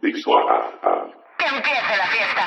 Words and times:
Ah, 0.00 0.70
ah. 0.84 1.06
Que 1.38 1.46
empiece 1.46 1.96
la 1.96 2.06
fiesta. 2.06 2.44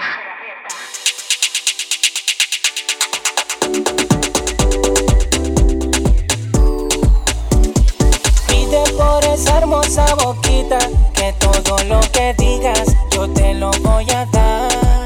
Pide 8.48 8.84
por 8.98 9.24
esa 9.26 9.58
hermosa 9.58 10.06
boquita 10.16 10.80
que 11.14 11.34
todo 11.42 11.78
lo 11.90 12.00
que 12.14 12.34
digas 12.38 12.96
yo 13.12 13.28
te 13.34 13.54
lo 13.56 13.72
voy 13.82 14.10
a 14.12 14.26
dar. 14.28 15.06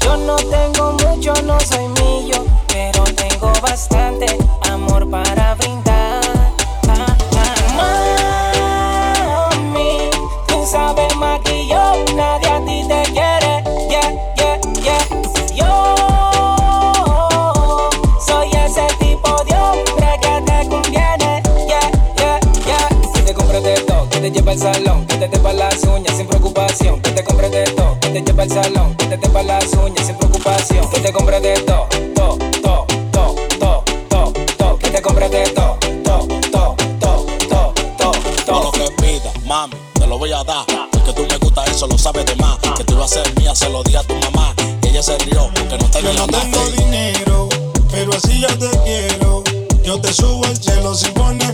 Yo 0.00 0.16
no 0.18 0.36
tengo 0.36 0.92
mucho, 0.92 1.32
no 1.44 1.58
soy 1.60 1.88
millo, 1.88 2.44
pero 2.68 3.02
tengo 3.04 3.50
bastante 3.62 4.26
amor 4.68 5.10
para 5.10 5.34
mí. 5.36 5.43
lleve 24.34 24.52
al 24.52 24.58
salón, 24.58 25.06
que 25.06 25.16
te 25.16 25.28
tepa 25.28 25.52
las 25.52 25.82
uñas 25.84 26.16
sin 26.16 26.26
preocupación, 26.26 27.00
que 27.00 27.10
te 27.12 27.22
compre 27.22 27.48
de 27.48 27.64
todo, 27.70 27.98
que 28.00 28.08
te 28.08 28.22
lleve 28.22 28.42
al 28.42 28.50
salón, 28.50 28.94
que 28.96 29.06
te 29.06 29.16
tepa 29.18 29.42
las 29.42 29.72
uñas 29.74 30.06
sin 30.06 30.16
preocupación, 30.16 30.90
que 30.90 31.00
te 31.00 31.12
compre 31.12 31.40
de 31.40 31.54
todo, 31.60 31.86
to, 32.14 32.38
to, 32.62 32.86
to, 33.12 33.34
to, 33.60 33.84
to, 34.08 34.32
to, 34.58 34.78
que 34.78 34.90
te 34.90 35.00
compre 35.02 35.28
de 35.28 35.44
todo, 35.50 35.76
to, 36.02 36.26
to, 36.50 36.76
to, 37.00 37.24
to, 37.48 37.72
to. 37.96 38.12
Todo 38.44 38.64
lo 38.64 38.72
que 38.72 38.90
pida, 39.00 39.32
mami, 39.46 39.76
te 39.94 40.06
lo 40.06 40.18
voy 40.18 40.32
a 40.32 40.42
dar, 40.42 40.66
porque 40.90 41.12
tú 41.12 41.26
me 41.30 41.38
gusta 41.38 41.64
eso, 41.66 41.86
lo 41.86 41.96
sabes 41.96 42.26
de 42.26 42.34
más, 42.36 42.58
que 42.76 42.82
tú 42.82 42.94
ibas 42.94 43.12
a 43.12 43.22
ser 43.22 43.38
mía, 43.38 43.54
se 43.54 43.68
lo 43.70 43.84
di 43.84 43.94
a 43.94 44.02
tu 44.02 44.14
mamá, 44.14 44.52
y 44.82 44.88
ella 44.88 45.02
se 45.02 45.16
rió, 45.18 45.48
porque 45.54 45.78
no 45.78 45.88
tenía 45.90 46.12
Yo 46.12 46.18
no 46.18 46.26
tengo 46.26 46.70
dinero, 46.70 47.48
pero 47.92 48.12
así 48.12 48.40
yo 48.40 48.48
te 48.58 48.68
quiero, 48.80 49.44
yo 49.84 50.00
te 50.00 50.12
subo 50.12 50.44
al 50.44 50.56
cielo 50.56 50.92
sin 50.94 51.12
poner 51.14 51.53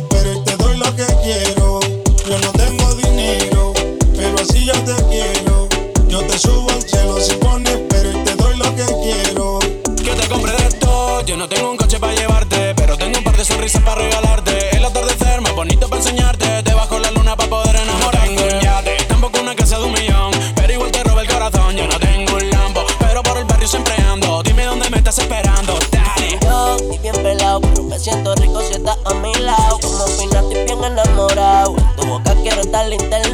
calentar 32.81 33.30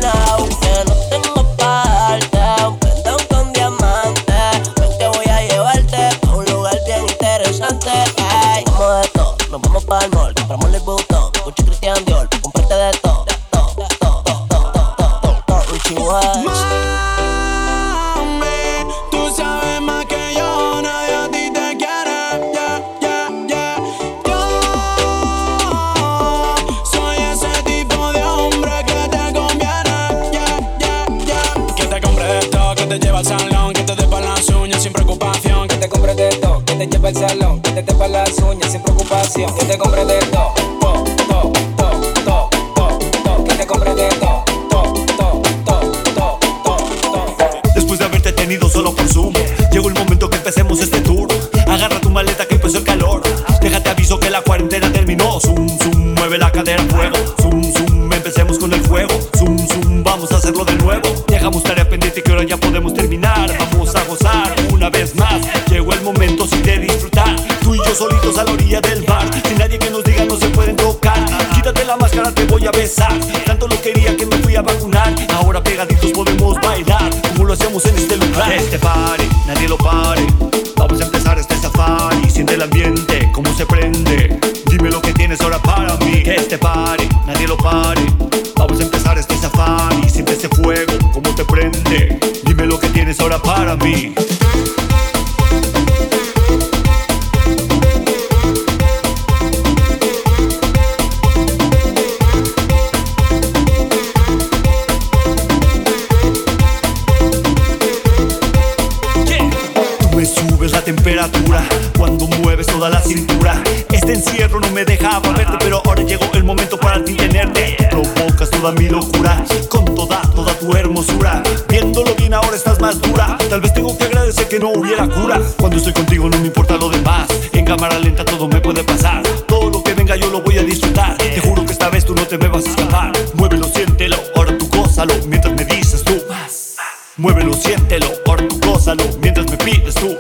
pero 115.61 115.83
ahora 115.85 116.03
llegó 116.03 116.27
el 116.35 116.45
momento 116.45 116.79
para 116.79 117.03
ti 117.05 117.15
tenerte. 117.15 117.75
Te 117.79 117.85
provocas 117.87 118.51
toda 118.51 118.73
mi 118.73 118.89
locura, 118.89 119.45
con 119.69 119.85
toda, 119.85 120.23
toda 120.35 120.57
tu 120.59 120.73
hermosura. 120.77 121.43
Viéndolo 121.69 122.15
bien, 122.15 122.35
ahora 122.35 122.57
estás 122.57 122.81
más 122.81 123.01
dura. 123.01 123.37
Tal 123.51 123.61
vez 123.61 123.75
tengo 123.75 123.97
que 123.99 124.05
agradecer 124.05 124.49
que 124.49 124.59
no 124.59 124.71
hubiera 124.71 125.09
cura. 125.09 125.41
Cuando 125.59 125.77
estoy 125.79 125.93
contigo, 125.93 126.29
no 126.29 126.39
me 126.39 126.47
importa 126.47 126.77
lo 126.77 126.89
demás. 126.89 127.27
En 127.53 127.65
cámara 127.65 127.99
lenta 127.99 128.25
todo 128.25 128.49
me 128.49 128.61
puede 128.61 128.85
pasar. 128.85 129.23
Todo 129.49 129.71
lo 129.71 129.83
que 129.83 129.95
venga, 129.95 130.17
yo 130.17 130.31
lo 130.31 130.41
voy 130.41 130.59
a 130.59 130.63
disfrutar. 130.63 131.17
Te 131.19 131.41
juro 131.41 131.65
que 131.65 131.73
esta 131.73 131.91
vez 131.91 132.05
tú 132.05 132.15
no 132.15 132.23
te 132.23 132.39
me 132.39 132.49
vas 132.49 132.65
a 132.67 132.71
escapar. 132.71 133.13
Muévelo, 133.35 133.67
siéntelo, 133.67 134.17
ahora 134.37 134.57
tú 134.57 134.69
gózalo. 134.69 135.15
Mientras 135.27 135.55
me 135.55 135.65
dices 135.65 136.05
tú 136.05 136.23
más. 136.29 136.75
Muévelo, 137.17 137.55
siéntelo, 137.55 138.07
ahora 138.27 138.47
tú 138.49 138.61
gózalo. 138.65 139.05
Mientras 139.21 139.51
me 139.51 139.57
pides 139.57 139.95
tú. 139.95 140.17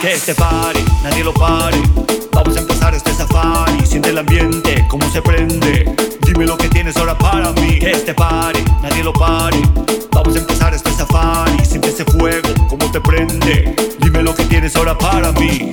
Que 0.00 0.12
este 0.12 0.34
pare, 0.34 0.84
nadie 1.02 1.24
lo 1.24 1.32
pare 1.32 1.78
el 4.16 4.20
ambiente, 4.20 4.82
cómo 4.88 5.10
se 5.10 5.20
prende. 5.20 5.84
Dime 6.22 6.46
lo 6.46 6.56
que 6.56 6.70
tienes 6.70 6.96
ahora 6.96 7.18
para 7.18 7.52
mí. 7.52 7.78
Que 7.78 7.90
este 7.90 8.14
pare, 8.14 8.64
nadie 8.82 9.04
lo 9.04 9.12
pare. 9.12 9.60
Vamos 10.10 10.34
a 10.36 10.38
empezar 10.38 10.72
este 10.72 10.90
safari. 10.92 11.62
Siente 11.66 11.88
ese 11.88 12.04
fuego, 12.06 12.48
cómo 12.68 12.90
te 12.90 13.00
prende. 13.00 13.74
Dime 14.00 14.22
lo 14.22 14.34
que 14.34 14.44
tienes 14.44 14.74
ahora 14.76 14.96
para 14.96 15.32
mí. 15.32 15.70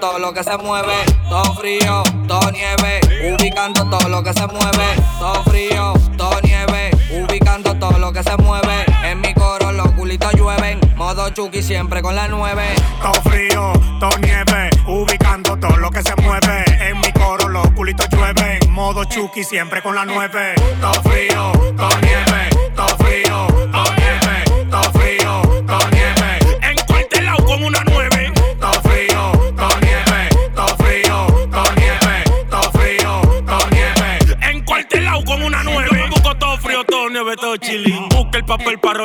Todo 0.00 0.18
lo 0.18 0.32
que 0.32 0.44
se 0.44 0.56
mueve. 0.58 0.94
Todo 1.28 1.54
frío, 1.54 2.02
todo 2.26 2.50
nieve, 2.50 3.00
ubicando 3.32 3.88
todo 3.88 4.08
lo 4.08 4.22
que 4.22 4.32
se 4.32 4.46
mueve. 4.46 4.86
Todo 5.18 5.42
frío, 5.44 5.92
todo 6.16 6.40
nieve, 6.42 6.90
ubicando 7.10 7.74
todo 7.74 7.98
lo 7.98 8.12
que 8.12 8.22
se 8.22 8.36
mueve. 8.36 8.84
En 9.04 9.20
mi 9.20 9.34
coro 9.34 9.72
los 9.72 9.90
culitos 9.92 10.32
llueven, 10.34 10.80
modo 10.96 11.28
Chucky 11.30 11.62
siempre 11.62 12.02
con 12.02 12.14
la 12.14 12.28
nueve. 12.28 12.74
Todo 13.02 13.14
frío, 13.22 13.72
todo 14.00 14.16
nieve, 14.18 14.70
ubicando 14.86 15.56
todo 15.56 15.76
lo 15.76 15.90
que 15.90 16.02
se 16.02 16.14
mueve. 16.16 16.64
En 16.80 17.00
mi 17.00 17.12
coro 17.12 17.48
los 17.48 17.70
culitos 17.72 18.08
llueven, 18.10 18.70
modo 18.70 19.04
Chucky 19.04 19.44
siempre 19.44 19.82
con 19.82 19.94
la 19.94 20.04
nueve. 20.04 20.27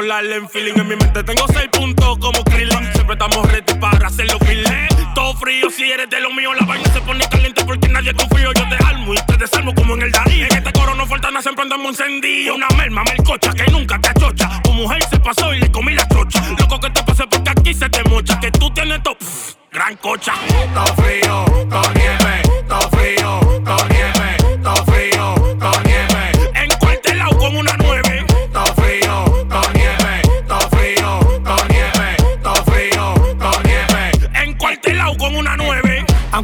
Papel 0.03 0.09
para 0.09 0.21
rolarle 0.21 0.35
en 0.35 0.49
feeling. 0.49 0.73
En 0.75 0.87
mi 0.87 0.95
mente 0.95 1.23
tengo 1.23 1.45
seis 1.47 1.67
puntos 1.71 2.17
como 2.19 2.43
Krillin. 2.43 2.93
Siempre 2.93 3.13
estamos 3.13 3.51
ready 3.51 3.73
para 3.79 4.07
hacer 4.07 4.31
lo 4.31 4.39
que 4.39 4.55
lee. 4.55 4.87
Todo 5.15 5.35
frío, 5.35 5.69
si 5.69 5.91
eres 5.91 6.09
de 6.09 6.19
lo 6.19 6.31
mío, 6.31 6.53
la 6.53 6.65
vaina 6.65 6.91
se 6.91 7.01
pone 7.01 7.27
caliente 7.29 7.63
porque 7.65 7.87
nadie 7.87 8.13
confío. 8.13 8.51
Yo 8.53 8.67
te 8.69 8.83
almo 8.85 9.13
y 9.13 9.17
te 9.25 9.37
desarmo 9.37 9.73
como 9.73 9.95
en 9.95 10.03
el 10.03 10.11
Darí. 10.11 10.41
En 10.41 10.57
este 10.57 10.71
coro 10.73 10.95
no 10.95 11.05
falta 11.05 11.29
nada, 11.29 11.41
siempre 11.41 11.63
andamos 11.63 11.99
encendido. 11.99 12.55
Una 12.55 12.67
merma, 12.77 13.03
melcocha 13.03 13.53
que 13.53 13.71
nunca 13.71 13.99
te 13.99 14.09
achocha. 14.09 14.61
Tu 14.63 14.73
mujer 14.73 15.03
se 15.09 15.19
pasó 15.19 15.53
y 15.53 15.59
le 15.59 15.71
comí 15.71 15.93
la 15.93 16.07
trocha. 16.07 16.41
Loco 16.57 16.79
que 16.79 16.89
te 16.89 17.03
pase 17.03 17.23
porque 17.27 17.49
aquí 17.49 17.73
se 17.73 17.89
te 17.89 18.03
mocha. 18.09 18.39
Que 18.39 18.51
tú 18.51 18.69
tienes 18.73 18.99
pff, 18.99 19.55
gran 19.71 19.95
cocha. 19.97 20.33
Todo 20.73 20.85
frío, 20.95 21.45
todo 21.69 21.93
nieve, 21.93 22.22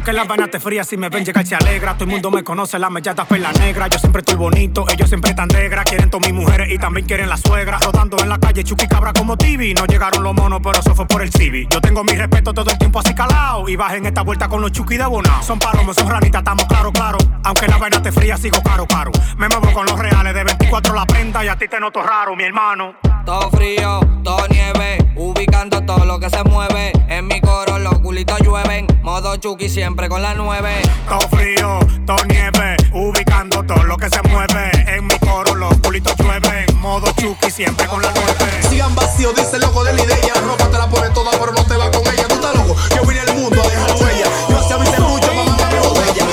Aunque 0.00 0.14
las 0.14 0.26
vanas 0.26 0.50
te 0.50 0.58
frías, 0.58 0.88
si 0.88 0.96
me 0.96 1.10
ven 1.10 1.26
llegar 1.26 1.46
se 1.46 1.54
alegra. 1.54 1.92
Todo 1.92 2.04
el 2.04 2.10
mundo 2.12 2.30
me 2.30 2.42
conoce, 2.42 2.78
la 2.78 2.88
mellata 2.88 3.26
perla 3.26 3.52
negra. 3.52 3.86
Yo 3.86 3.98
siempre 3.98 4.20
estoy 4.20 4.34
bonito, 4.34 4.86
ellos 4.90 5.10
siempre 5.10 5.34
tan 5.34 5.48
negra. 5.48 5.84
Quieren 5.84 6.08
todas 6.08 6.26
mis 6.26 6.34
mujeres 6.34 6.72
y 6.72 6.78
también 6.78 7.06
quieren 7.06 7.28
la 7.28 7.36
suegra. 7.36 7.78
Rodando 7.78 8.16
en 8.18 8.30
la 8.30 8.38
calle, 8.38 8.64
chuki 8.64 8.88
cabra 8.88 9.12
como 9.12 9.36
TV. 9.36 9.74
No 9.74 9.84
llegaron 9.84 10.22
los 10.22 10.34
monos, 10.34 10.60
pero 10.62 10.80
eso 10.80 10.94
fue 10.94 11.06
por 11.06 11.20
el 11.20 11.30
civi. 11.30 11.66
Yo 11.68 11.82
tengo 11.82 12.02
mi 12.02 12.14
respeto 12.14 12.54
todo 12.54 12.70
el 12.70 12.78
tiempo 12.78 13.00
así 13.00 13.12
calado. 13.12 13.68
Y 13.68 13.76
bajen 13.76 14.06
esta 14.06 14.22
vuelta 14.22 14.48
con 14.48 14.62
los 14.62 14.72
chuki 14.72 14.96
de 14.96 15.04
bonao. 15.04 15.42
Son 15.42 15.58
palomos, 15.58 15.94
son 15.96 16.08
ranitas, 16.08 16.40
estamos 16.40 16.64
claro, 16.64 16.90
claro. 16.92 17.18
Aunque 17.44 17.68
la 17.68 17.76
vaina 17.76 18.00
te 18.00 18.10
fría, 18.10 18.38
sigo 18.38 18.62
caro, 18.62 18.86
caro. 18.86 19.12
Me 19.36 19.50
muevo 19.50 19.70
con 19.74 19.84
los 19.84 19.98
reales 19.98 20.32
de 20.32 20.44
24 20.44 20.94
la 20.94 21.04
prenda 21.04 21.44
y 21.44 21.48
a 21.48 21.58
ti 21.58 21.68
te 21.68 21.78
noto 21.78 22.02
raro, 22.02 22.34
mi 22.34 22.44
hermano. 22.44 22.94
Todo 23.24 23.50
frío, 23.50 24.00
todo 24.24 24.46
nieve, 24.48 24.98
ubicando 25.14 25.82
todo 25.82 26.04
lo 26.04 26.18
que 26.18 26.30
se 26.30 26.42
mueve. 26.44 26.92
En 27.08 27.26
mi 27.26 27.40
coro 27.40 27.78
los 27.78 27.98
culitos 28.00 28.40
llueven, 28.40 28.86
modo 29.02 29.36
Chucky 29.36 29.68
siempre 29.68 30.08
con 30.08 30.22
la 30.22 30.34
nueve. 30.34 30.82
Todo 31.08 31.20
frío, 31.28 31.78
todo 32.06 32.24
nieve, 32.24 32.76
ubicando 32.92 33.62
todo 33.62 33.82
lo 33.84 33.96
que 33.96 34.08
se 34.08 34.22
mueve. 34.28 34.70
En 34.86 35.06
mi 35.06 35.18
coro 35.18 35.54
los 35.54 35.74
culitos 35.78 36.14
llueven, 36.18 36.66
modo 36.80 37.06
Chucky 37.20 37.50
siempre 37.50 37.86
con 37.86 38.02
la 38.02 38.12
nueve. 38.14 38.62
Sigan 38.68 38.94
vacío, 38.94 39.32
dice 39.32 39.56
el 39.56 39.62
loco 39.62 39.84
de 39.84 39.92
la 39.92 40.02
idea. 40.02 40.34
Ropa 40.46 40.68
te 40.68 40.78
la 40.78 40.88
pone 40.88 41.10
toda, 41.10 41.30
pero 41.32 41.52
no 41.52 41.64
te 41.64 41.76
va 41.76 41.90
con 41.90 42.02
ella. 42.06 42.26
Tú 42.26 42.34
estás 42.34 42.54
loco. 42.56 42.76
Yo 42.96 43.06
vine 43.06 43.20
al 43.20 43.34
mundo 43.34 43.62
a 43.62 43.68
dejar 43.68 43.90
huella. 44.02 44.26
Yo 44.48 44.58
hacía 44.58 44.78
mi 44.78 44.86
serrucho, 44.86 45.34
mamá, 45.34 45.56
mi 45.70 45.78
botella. 45.78 46.26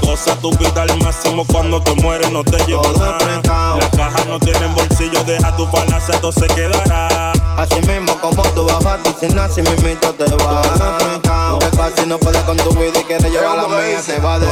Cosa 0.00 0.36
tu 0.36 0.50
vida 0.56 0.86
máximo 1.20 1.44
cuando 1.46 1.82
te 1.82 1.94
mueres 1.96 2.30
no 2.30 2.42
te 2.42 2.56
llevo 2.66 2.82
nada. 2.98 3.76
Las 3.76 3.90
cajas 3.90 4.26
no 4.26 4.38
tienen 4.38 4.74
bolsillo, 4.74 5.22
deja 5.24 5.54
tu 5.56 5.70
palacio, 5.70 6.14
esto 6.14 6.32
se 6.32 6.46
quedará. 6.46 7.32
Así 7.56 7.80
mismo 7.86 8.18
como 8.20 8.42
tú 8.54 8.64
bajaste, 8.64 9.14
sin 9.20 9.38
así 9.38 9.62
mismito 9.62 10.14
te 10.14 10.24
vas. 10.24 11.20
Porque 11.50 11.76
casi 11.76 12.06
no 12.06 12.18
puedes 12.18 12.42
con 12.44 12.56
tu 12.56 12.70
vida 12.70 13.00
y 13.00 13.04
quieres 13.04 13.30
llevar 13.30 13.56
la 13.56 13.68
mía, 13.68 14.00
se 14.02 14.18
va 14.20 14.38
de 14.38 14.46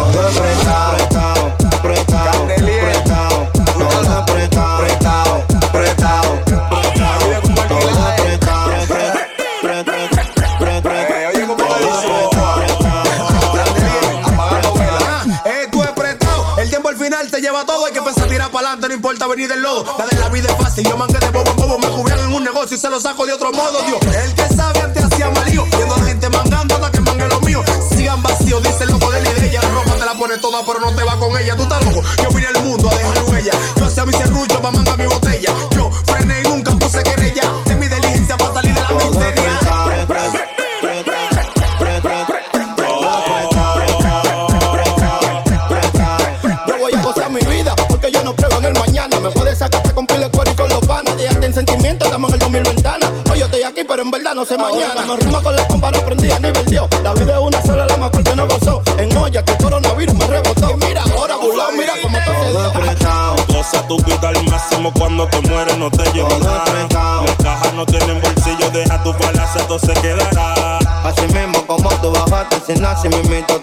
modo, 23.52 23.82
Dios. 23.82 24.07
Si 73.00 73.08
me 73.08 73.22
meto 73.28 73.57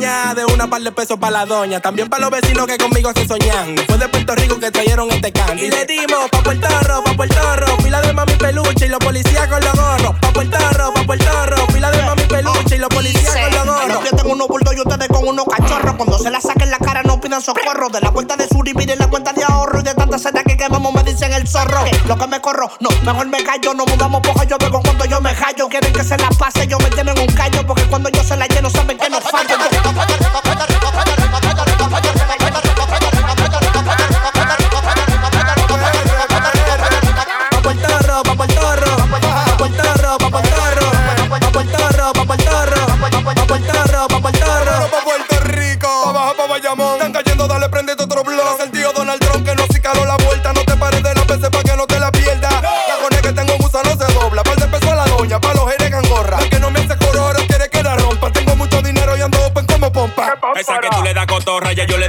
de 0.00 0.46
una 0.54 0.68
par 0.68 0.80
de 0.80 0.90
pesos 0.90 1.18
para 1.18 1.40
la 1.40 1.46
doña. 1.46 1.78
También 1.80 2.08
para 2.08 2.22
los 2.22 2.30
vecinos 2.30 2.66
que 2.66 2.78
conmigo 2.78 3.10
se 3.14 3.26
soñan. 3.26 3.76
Fue 3.86 3.98
de 3.98 4.08
Puerto 4.08 4.34
Rico 4.34 4.58
que 4.58 4.70
trajeron 4.70 5.10
este 5.10 5.30
can. 5.32 5.58
Y 5.58 5.68
le 5.68 5.84
dimos 5.84 6.30
pa' 6.30 6.42
Puerto 6.42 6.66
Rico, 6.66 7.04
pa' 7.04 7.14
Puerto 7.14 7.56
Rico. 7.56 7.76
Pila 7.76 8.00
de 8.00 8.12
mami 8.14 8.32
peluche 8.32 8.86
y 8.86 8.88
los 8.88 8.98
policías 9.00 9.46
con 9.48 9.62
los 9.62 9.74
gorros. 9.74 10.14
Pa' 10.18 10.32
Puerto 10.32 10.56
Rico, 10.56 10.94
pa' 10.94 11.04
Puerto 11.04 11.46
Rico. 11.46 11.66
Pila 11.66 11.90
de 11.90 12.02
mami 12.04 12.22
peluche 12.22 12.76
y 12.76 12.78
los 12.78 12.88
policías 12.88 13.36
con 13.36 13.54
los 13.54 13.66
gorros. 13.66 14.04
Los 14.04 14.16
tengo 14.16 14.32
unos 14.32 14.48
bultos 14.48 14.74
y 14.74 14.80
ustedes 14.80 15.08
con 15.08 15.28
unos 15.28 15.44
cachorros. 15.44 15.94
Cuando 15.96 16.18
se 16.18 16.30
la 16.30 16.40
saquen 16.40 16.70
la 16.70 16.78
cara 16.78 17.02
no 17.02 17.20
pidan 17.20 17.42
socorro. 17.42 17.90
De 17.90 18.00
la 18.00 18.10
cuenta 18.12 18.36
de 18.36 18.48
Suri 18.48 18.72
piden 18.72 18.98
la 18.98 19.08
cuenta 19.08 19.34
de 19.34 19.44
ahorro. 19.44 19.80
Y 19.80 19.82
de 19.82 19.94
tanta 19.94 20.18
seda 20.18 20.42
que 20.42 20.56
quemamos 20.56 20.94
me 20.94 21.02
dicen 21.02 21.34
el 21.34 21.46
zorro. 21.46 21.84
Lo 22.06 22.16
que 22.16 22.26
me 22.28 22.40
corro, 22.40 22.70
no, 22.80 22.88
mejor 23.04 23.26
me 23.26 23.44
callo. 23.44 23.74
No 23.74 23.84
mudamos 23.84 24.22
poco, 24.22 24.42
yo 24.44 24.56
veo 24.56 24.70
cuando 24.70 25.04
yo 25.04 25.20
me 25.20 25.34
callo 25.34 25.68
Quieren 25.68 25.92
que 25.92 26.02
se 26.02 26.16
la 26.16 26.30
pase, 26.30 26.66
yo 26.66 26.78
me 26.78 26.88
tienen 26.88 27.18
un 27.18 27.26
callo. 27.26 27.66
Porque 27.66 27.84
cuando 27.84 28.08
yo 28.08 28.24
se 28.24 28.38
la 28.38 28.46
lleno, 28.46 28.70
se 28.70 28.81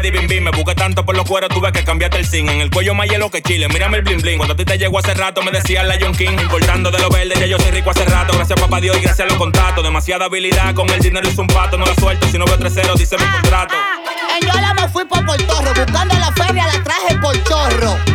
di 0.03 0.11
bim 0.11 0.27
bim. 0.27 0.43
Me 0.43 0.51
busqué 0.51 0.75
tanto 0.75 1.03
por 1.05 1.15
los 1.15 1.25
cueros, 1.25 1.49
tuve 1.49 1.71
que 1.71 1.83
cambiarte 1.83 2.17
el 2.17 2.27
zinc. 2.27 2.49
En 2.49 2.61
el 2.61 2.69
cuello 2.69 2.93
más 2.93 3.07
hielo 3.07 3.31
que 3.31 3.41
chile, 3.41 3.67
mírame 3.69 3.97
el 3.97 4.03
bling 4.03 4.21
bling. 4.21 4.37
Cuando 4.37 4.53
a 4.53 4.57
ti 4.57 4.65
te 4.65 4.77
llegó 4.77 4.99
hace 4.99 5.13
rato, 5.13 5.41
me 5.41 5.51
decía 5.51 5.83
la 5.83 5.97
John 5.99 6.13
King. 6.13 6.37
Importando 6.39 6.91
de 6.91 6.99
lo 6.99 7.09
verde, 7.09 7.35
ya 7.39 7.45
yo 7.47 7.57
soy 7.57 7.71
rico 7.71 7.89
hace 7.89 8.05
rato. 8.05 8.33
Gracias 8.33 8.59
papá 8.59 8.79
Dios 8.81 8.97
y 8.97 9.01
gracias 9.01 9.21
a 9.21 9.29
los 9.29 9.37
contratos. 9.37 9.83
Demasiada 9.83 10.25
habilidad, 10.25 10.75
con 10.75 10.89
el 10.89 10.99
dinero 10.99 11.27
hice 11.27 11.41
un 11.41 11.47
pato. 11.47 11.77
No 11.77 11.85
la 11.85 11.95
suelto, 11.95 12.27
si 12.27 12.37
no 12.37 12.45
veo 12.45 12.59
3-0, 12.59 12.95
dice 12.95 13.17
mi 13.17 13.25
contrato. 13.25 13.73
Ah, 13.75 13.95
ah, 13.95 14.11
ah. 14.29 14.37
En 14.39 14.47
Yola 14.47 14.73
me 14.73 14.89
fui 14.89 15.05
por 15.05 15.25
Portorro, 15.25 15.73
buscando 15.73 16.15
la 16.19 16.31
feria 16.33 16.67
la 16.67 16.83
traje 16.83 17.15
por 17.21 17.41
chorro. 17.43 18.12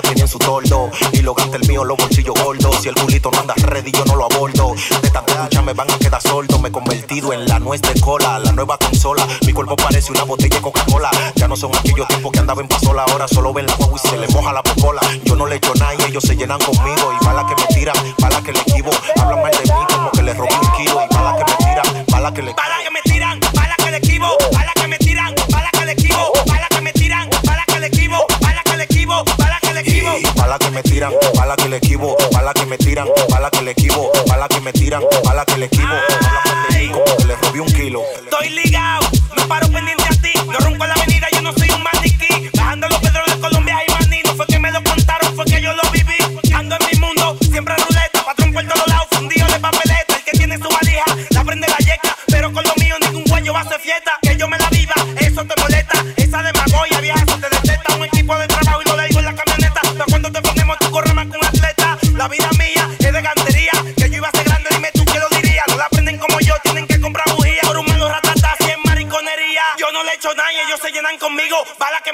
tienen 0.00 0.28
su 0.28 0.38
tordo. 0.38 0.90
Y 1.12 1.22
lo 1.22 1.34
gasta 1.34 1.56
el 1.56 1.68
mío, 1.68 1.84
los 1.84 1.96
bolsillos 1.96 2.34
gordos. 2.42 2.76
Si 2.80 2.88
el 2.88 2.94
culito 2.94 3.30
no 3.30 3.40
anda 3.40 3.54
ready, 3.56 3.92
yo 3.92 4.04
no 4.06 4.16
lo 4.16 4.24
abordo. 4.24 4.74
De 5.02 5.10
tanta 5.10 5.42
lucha 5.42 5.62
me 5.62 5.72
van 5.72 5.90
a 5.90 5.98
quedar 5.98 6.22
sordo. 6.22 6.58
Me 6.58 6.68
he 6.68 6.72
convertido 6.72 7.32
en 7.32 7.46
la 7.46 7.58
nuez 7.58 7.82
de 7.82 8.00
cola, 8.00 8.38
la 8.38 8.52
nueva 8.52 8.78
consola. 8.78 9.26
Mi 9.46 9.52
cuerpo 9.52 9.76
parece 9.76 10.12
una 10.12 10.24
botella 10.24 10.56
de 10.56 10.62
Coca-Cola. 10.62 11.10
Ya 11.34 11.48
no 11.48 11.56
son 11.56 11.74
aquellos 11.76 12.08
tipos 12.08 12.32
que 12.32 12.38
andaban 12.38 12.64
en 12.64 12.68
pasola. 12.68 13.04
Ahora 13.08 13.28
solo 13.28 13.52
ven 13.52 13.66
la 13.66 13.74
guagua 13.74 14.00
y 14.02 14.08
se 14.08 14.16
le 14.16 14.28
moja 14.28 14.52
la 14.52 14.62
popola. 14.62 15.00
Yo 15.24 15.36
no 15.36 15.46
le 15.46 15.56
echo 15.56 15.74
nada 15.74 15.94
y 15.94 16.10
ellos 16.10 16.22
se 16.24 16.36
llenan 16.36 16.60
conmigo 16.60 17.11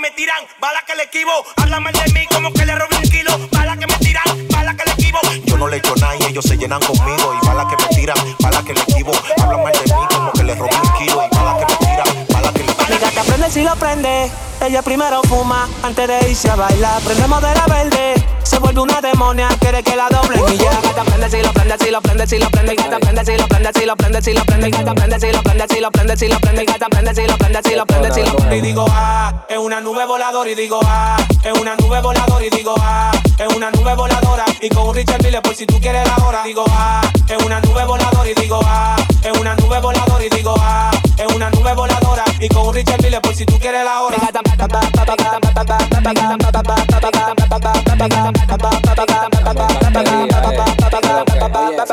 me 0.00 0.11
tiran, 0.12 0.45
bala 0.61 0.83
que 0.87 0.95
le 0.95 1.05
esquivo. 1.05 1.33
Habla 1.57 1.81
mal 1.81 1.93
de 1.93 2.12
mí 2.12 2.26
como 2.26 2.52
que 2.52 2.64
le 2.64 2.75
robé 2.75 2.97
un 2.97 3.11
kilo. 3.11 3.33
Bala 3.52 3.76
que 3.76 3.87
me 3.87 3.99
tiran, 3.99 4.49
bala 4.49 4.75
que 4.75 4.85
le 4.85 4.90
esquivo. 4.93 5.19
Yo 5.45 5.57
no 5.57 5.69
le 5.69 5.78
echo 5.78 5.95
nada 5.97 6.14
y 6.17 6.25
ellos 6.25 6.45
se 6.45 6.57
llenan 6.57 6.81
conmigo. 6.81 7.35
Y 7.40 7.47
bala 7.47 7.67
que 7.69 7.76
me 7.76 7.88
tiran, 7.97 8.17
bala 8.40 8.62
que 8.62 8.75
le 8.75 8.81
esquivo. 8.81 9.12
Habla 9.40 9.59
mal 9.59 9.73
de 9.73 9.95
mí 9.95 10.07
como 10.14 10.33
que 10.33 10.45
le 10.45 10.55
robé 10.55 10.76
un 10.76 10.93
kilo. 10.99 11.23
Y 11.25 11.37
bala 11.37 11.57
que 11.59 11.67
me 11.67 11.76
tiran, 11.78 12.26
bala 12.33 12.52
que 12.52 12.59
le 12.62 12.71
esquivo. 12.71 12.88
Mi 12.90 12.99
gata 12.99 13.23
prende 13.25 13.50
si 13.50 13.62
lo 13.62 13.76
prende. 13.76 14.31
Ella 14.61 14.83
primero 14.83 15.23
fuma 15.23 15.69
antes 15.83 16.09
de 16.09 16.31
irse 16.31 16.50
a 16.50 16.57
bailar. 16.57 17.00
Prendemos 17.02 17.43
de 17.43 17.55
la 17.55 17.67
verde 17.67 18.14
se 18.58 18.62
vuelve 18.64 18.80
una 18.80 19.00
demonia, 19.00 19.48
quiere 19.60 19.84
que 19.84 19.94
la 19.94 20.08
doblen 20.08 20.42
y 20.52 20.56
ya. 20.56 20.80
Gata 20.82 21.04
prende 21.04 21.30
si 21.30 21.40
lo 21.40 21.52
prende, 21.52 21.76
si 21.78 21.90
lo 21.92 22.00
prende, 22.00 22.26
si 22.26 22.38
lo 22.38 22.50
prende. 22.50 22.74
Gata 22.74 22.98
prende 22.98 23.24
si 23.24 23.36
lo 23.36 23.46
prende, 23.46 23.70
si 23.72 23.86
lo 23.86 23.96
prende, 23.96 24.20
si 24.20 24.32
lo 24.32 24.44
prende. 24.44 24.70
Gata 24.70 24.94
prende 24.94 25.20
si 25.20 25.30
lo 25.30 25.42
prende, 25.44 25.66
si 25.68 25.80
lo 25.80 25.90
prende, 25.92 26.16
si 26.16 26.26
lo 26.26 26.40
prende. 26.40 26.64
Gata 26.64 26.88
prende 26.88 27.14
si 27.14 27.24
lo 27.28 27.38
prende, 27.38 27.60
si 27.62 27.76
lo 27.76 27.86
prende, 27.86 28.12
si 28.12 28.20
lo 28.22 28.34
prende. 28.34 28.56
Y 28.56 28.60
digo 28.60 28.84
ah, 28.90 29.46
es 29.48 29.58
una 29.58 29.80
nube 29.80 30.04
voladora 30.06 30.50
y 30.50 30.56
digo 30.56 30.80
ah, 30.84 31.16
es 31.44 31.52
una 31.52 31.76
nube 31.76 32.00
voladora 32.00 32.44
y 32.44 32.50
digo 32.50 32.74
ah, 32.80 33.12
es 33.38 33.54
una 33.54 33.70
nube 33.70 33.94
voladora 33.94 34.44
y 34.60 34.68
con 34.70 34.88
un 34.88 34.94
Richard 34.96 35.22
Mille 35.22 35.40
por 35.40 35.54
si 35.54 35.64
tú 35.64 35.80
quieres 35.80 36.04
la 36.08 36.16
hora. 36.26 36.42
Digo 36.42 36.64
ah, 36.68 37.02
es 37.28 37.44
una 37.44 37.60
nube 37.60 37.84
voladora 37.84 38.28
y 38.28 38.34
digo 38.34 38.58
ah, 38.64 38.96
es 39.22 39.38
una 39.38 39.54
nube 39.54 39.78
voladora 39.78 40.24
y 40.24 40.28
digo 40.30 40.56
ah, 40.58 40.90
es 41.16 41.32
una 41.32 41.48
nube 41.50 41.74
voladora 41.74 42.24
y 42.40 42.48
con 42.48 42.66
un 42.66 42.74
Richard 42.74 43.02
Mille 43.02 43.20
por 43.20 43.36
si 43.36 43.46
tú 43.46 43.56
quieres 43.60 43.84
la 43.84 44.02
hora. 44.02 44.16
ba 48.49 48.57
ba 48.57 48.71
ba 48.97 49.05
ba. 49.05 49.28
ba 49.28 49.38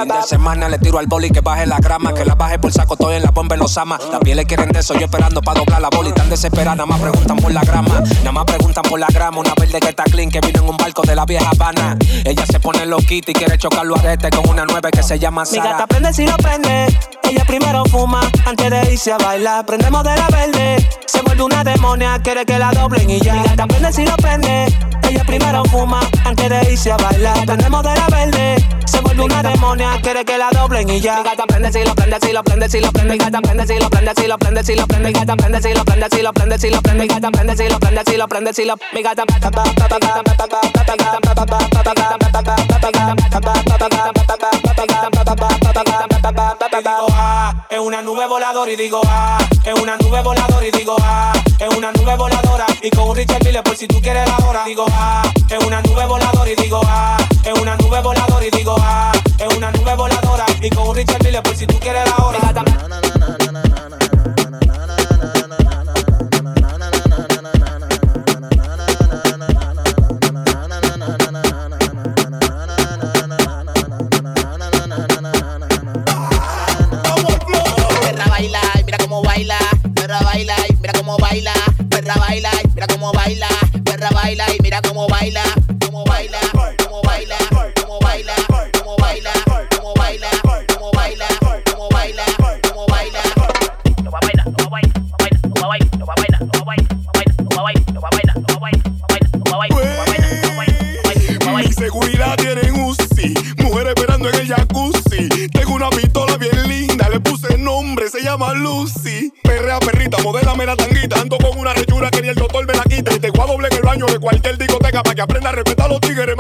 Fin 0.06 0.14
de 0.14 0.28
semana 0.28 0.70
le 0.70 0.78
tiro 0.78 1.00
al 1.00 1.08
boli 1.08 1.32
que 1.32 1.42
baje 1.42 1.66
la 1.66 1.80
grama, 1.80 2.14
que 2.14 2.24
la 2.24 2.36
baje 2.36 2.60
por 2.60 2.72
saco, 2.72 2.94
estoy 2.94 3.16
en 3.16 3.24
la 3.24 3.32
bomba 3.32 3.56
en 3.56 3.62
los 3.62 3.76
amas. 3.76 4.00
La 4.12 4.20
piel 4.20 4.38
le 4.38 4.46
quieren 4.46 4.70
de 4.70 4.82
eso, 4.82 4.94
yo 4.94 5.06
esperando 5.06 5.42
para 5.42 5.62
doblar 5.62 5.82
la 5.82 5.90
bola 5.90 6.10
y 6.10 6.12
tan 6.12 6.30
desesperada, 6.30 6.76
nada 6.76 6.86
más 6.86 7.02
preguntan 7.02 7.38
por 7.38 7.52
la 7.52 7.62
grama, 7.62 8.04
nada 8.20 8.32
más 8.32 8.46
preguntan 8.46 8.84
por 8.84 9.00
la 9.00 9.08
grama. 9.08 9.40
Una 9.40 9.56
verde 9.60 9.80
que 9.80 9.90
está 9.90 10.04
clean 10.04 10.30
que 10.30 10.42
vino 10.42 10.62
en 10.62 10.70
un 10.70 10.78
barco 10.78 11.02
de 11.02 11.16
la 11.16 11.26
vieja 11.26 11.50
Habana. 11.50 11.98
Ella 12.24 12.46
se 12.46 12.60
pone 12.60 12.86
loquita 12.86 13.32
y 13.32 13.34
quiere 13.34 13.58
chocarlo 13.58 13.96
a 13.96 14.00
arete 14.00 14.30
con 14.30 14.48
una 14.48 14.64
nueve 14.66 14.92
que 14.92 15.02
se 15.02 15.18
llama 15.18 15.42
Mi 15.42 15.58
Sara. 15.58 15.72
gata 15.72 15.88
prende 15.88 16.14
si 16.14 16.28
lo 16.28 16.38
prende. 16.38 16.96
Ella 17.24 17.44
primero 17.46 17.84
fuma 17.86 18.22
antes 18.46 18.70
de 18.70 18.94
irse 18.94 19.12
a 19.12 19.18
bailar. 19.18 19.66
Prendemos 19.66 20.04
de 20.04 20.16
la 20.16 20.28
verde. 20.28 20.88
Se 21.08 21.22
vuelve 21.24 21.42
una 21.42 21.64
demonia, 21.64 22.20
quiere 22.22 22.46
que 22.46 22.60
la 22.60 22.72
doblen 22.72 23.10
y 23.10 23.20
ya. 23.22 23.34
Mi 23.34 23.44
gata 23.44 23.66
prende 23.66 23.92
si 23.92 24.06
lo 24.06 24.16
prende. 24.18 24.68
Ella 25.10 25.24
primero 25.24 25.64
fuma 25.66 26.00
antes 26.26 26.48
de 26.48 26.72
irse 26.72 26.92
a 26.92 26.98
bailar. 26.98 27.44
Prendemos 27.48 27.82
de 27.82 27.96
la 27.96 28.08
verde. 28.08 28.66
Se 28.86 29.02
vuelve 29.02 29.24
una 29.24 29.42
demonia, 29.42 29.95
quiere 30.02 30.26
que 30.26 30.38
la 30.38 30.50
doblen 30.52 30.90
y 30.90 31.00
ya. 31.00 31.18
Mi 31.18 31.24
gata 31.24 31.46
prende 31.46 31.72
si 31.72 31.84
lo 31.84 31.96
prende, 31.96 32.18
si 32.22 32.32
lo 32.32 32.44
prende, 32.44 32.70
si 32.70 32.80
lo 32.80 32.92
prende. 32.92 33.12
Mi 33.14 33.18
gata 33.18 33.42
prende 33.42 33.68
si 33.68 33.80
lo 33.80 33.90
prende, 33.90 34.14
si 34.16 34.28
lo 34.28 34.38
prende, 34.38 34.64
si 34.64 34.76
lo 34.76 34.88
prende. 34.88 35.08
Mi 35.08 35.14
gata 35.14 35.36
prende 35.36 35.62
si 35.62 35.74
lo 35.74 35.84
prende, 35.84 36.08
si 36.10 36.22
lo 36.22 36.34
prende, 36.34 36.58
si 36.58 36.70
lo 36.70 36.82
prende. 36.82 37.02
Mi 37.02 37.08
gata 37.08 37.32
prende 37.32 37.56
si 37.56 37.70
lo 37.70 37.80
prende, 37.80 38.04
si 38.06 38.18
lo 38.18 38.28
prende, 38.28 38.54
si 38.54 38.66
lo 38.66 38.76
Mi 38.94 39.02
gata 39.02 39.24
y 46.76 46.78
digo 46.78 47.08
ah, 47.12 47.54
es 47.70 47.80
una 47.80 48.02
nube 48.02 48.28
voladora 48.28 48.72
y 48.72 48.76
digo 48.76 49.02
ah, 49.08 49.38
es 49.64 49.80
una 49.80 49.96
nube 49.98 50.22
voladora 50.22 50.68
y 50.68 50.72
digo 50.72 50.96
ah, 51.02 51.34
es 51.60 51.78
una 51.78 51.92
nube 51.92 52.16
voladora 52.18 52.66
y 52.82 52.90
con 52.90 53.10
un 53.10 53.16
Richard 53.16 53.44
Mille 53.44 53.62
por 53.64 53.76
si 53.76 53.88
tú 53.88 54.02
quieres 54.02 54.28
la 54.28 54.38
hora. 54.46 54.66
Digo 54.66 54.86
ah, 54.92 55.24
es 55.50 55.66
una 55.66 55.82
nube 55.82 56.06
voladora 56.06 56.50
y 56.50 56.56
digo 56.56 56.82
ah, 56.86 57.18
es 57.44 57.60
una 57.60 57.76
nube 57.78 58.02
voladora 58.02 58.46
y 58.46 58.52
digo 58.52 58.76
ah, 58.80 59.12
una 59.58 59.72
nube 59.72 59.96
voladora 59.96 60.46
y 60.62 60.70
con 60.70 60.90
un 60.90 60.96
Richard 60.96 61.24
Mille 61.24 61.42
por 61.42 61.56
si 61.56 61.66
tú 61.66 61.80
quieres 61.80 62.04
la 62.10 62.26
hora. 62.26 62.45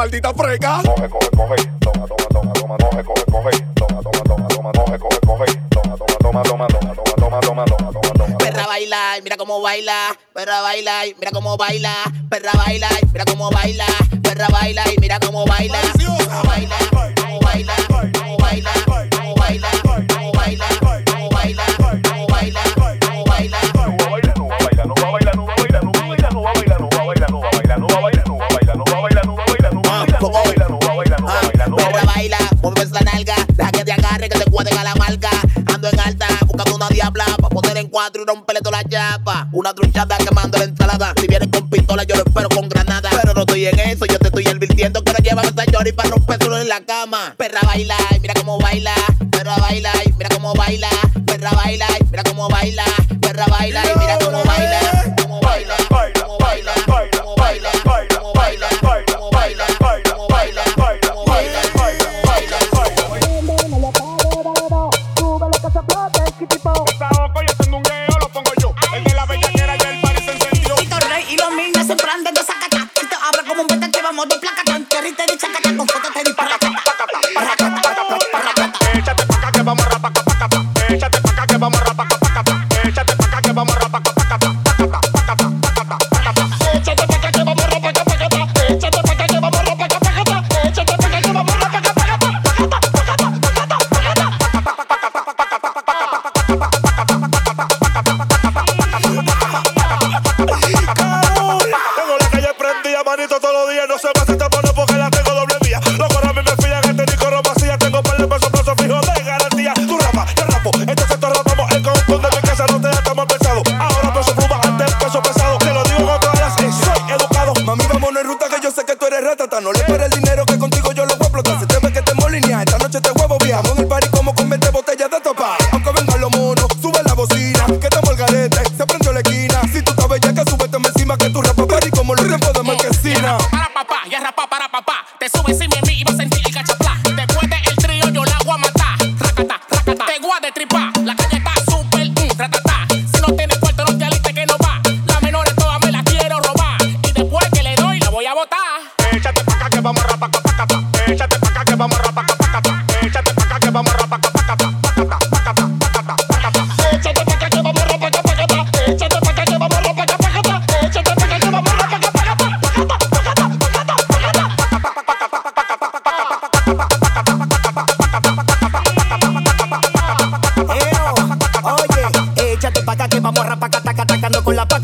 Maldita 0.06 0.34
freca. 0.36 0.82
Coge, 0.86 1.10
coge, 1.10 1.30
coge, 1.36 1.56
toma, 1.80 2.06
toma, 2.06 2.28
toma, 2.30 2.54
toma, 2.54 2.78
coge, 2.78 3.04
coge, 3.04 3.26
coge, 3.26 3.52
toma, 3.74 4.02
toma, 4.04 4.24
toma, 4.28 4.48
toma, 4.50 4.72
coge, 4.72 5.00
coge, 5.00 5.20
coge, 5.26 5.48
toma, 5.72 5.98
toma, 5.98 6.44
toma, 6.44 6.44
toma, 6.44 6.68
toma, 6.68 7.16
toma, 7.16 7.40
toma, 7.42 7.42
toma, 7.42 7.66
toma, 7.66 7.92
toma, 7.92 8.14
toma. 8.14 8.38
Perra 8.38 8.68
baila, 8.68 9.18
y 9.18 9.22
mira 9.24 9.38
cómo 9.38 9.62
baila, 9.62 10.16
perra 10.32 10.62
baila, 10.62 11.08
y 11.08 11.16
mira 11.16 11.32
cómo 11.32 11.58
baila, 11.58 11.96
perra 12.30 12.52
baila, 12.54 12.90
mira 13.12 13.26
cómo 13.26 13.50
baila, 13.50 13.88
perra 14.22 14.48
baila, 14.50 14.84
y 14.94 14.98
mira 15.00 15.20
cómo 15.20 15.44
baila, 15.46 15.82
en 46.66 46.70
la 46.70 46.82
cama. 46.82 47.36
Perra 47.38 47.62
baila, 47.64 47.96
y 48.16 48.20
mira 48.20 48.34
cómo 48.34 48.58
baila. 48.58 48.94
Perra 49.32 49.56
baila, 49.58 49.92
y 50.04 50.14
mira 50.14 50.30
cómo 50.30 50.54
baila. 50.56 50.90
Perra 51.26 51.52
baila, 51.52 51.86
y 52.00 52.04
mira 52.10 52.24
cómo 52.24 52.50
baila. 52.50 52.86
Perra 53.22 53.46
baila, 53.46 53.82
y 53.86 54.00
mira 54.00 54.18
cómo 54.18 54.44
baila. 54.44 54.80
Cómo 55.22 55.40
baila, 55.42 55.76
cómo 55.88 56.38
baila, 56.40 56.74
cómo 56.82 56.96
baila, 56.96 57.12
cómo 57.22 57.36
baila, 57.36 57.70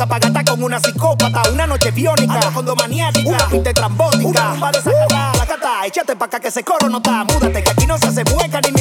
paca, 0.08 0.28
pagata 0.28 0.52
con 0.52 0.64
una 0.64 0.80
psicópata, 0.80 1.44
una 1.52 1.68
noche 1.68 1.92
biónica, 1.92 2.40
ando 2.40 2.64
con 2.64 2.76
maniática, 2.76 3.30
una 3.30 3.48
pinte 3.48 3.74
trambótica, 3.74 4.28
una 4.28 4.52
rumba 4.52 4.72
de 4.72 4.82
sacata, 4.82 5.32
la 5.38 5.46
cata, 5.46 5.86
échate 5.86 6.16
pa' 6.16 6.26
acá 6.26 6.40
que 6.40 6.48
ese 6.48 6.64
coro 6.64 6.90
no 6.90 6.98
está, 6.98 7.24
múdate 7.24 7.64
que 7.64 7.70
aquí 7.70 7.86
no 7.86 7.98
se 7.98 8.08
hace 8.08 8.24
mueca 8.26 8.62
ni 8.62 8.72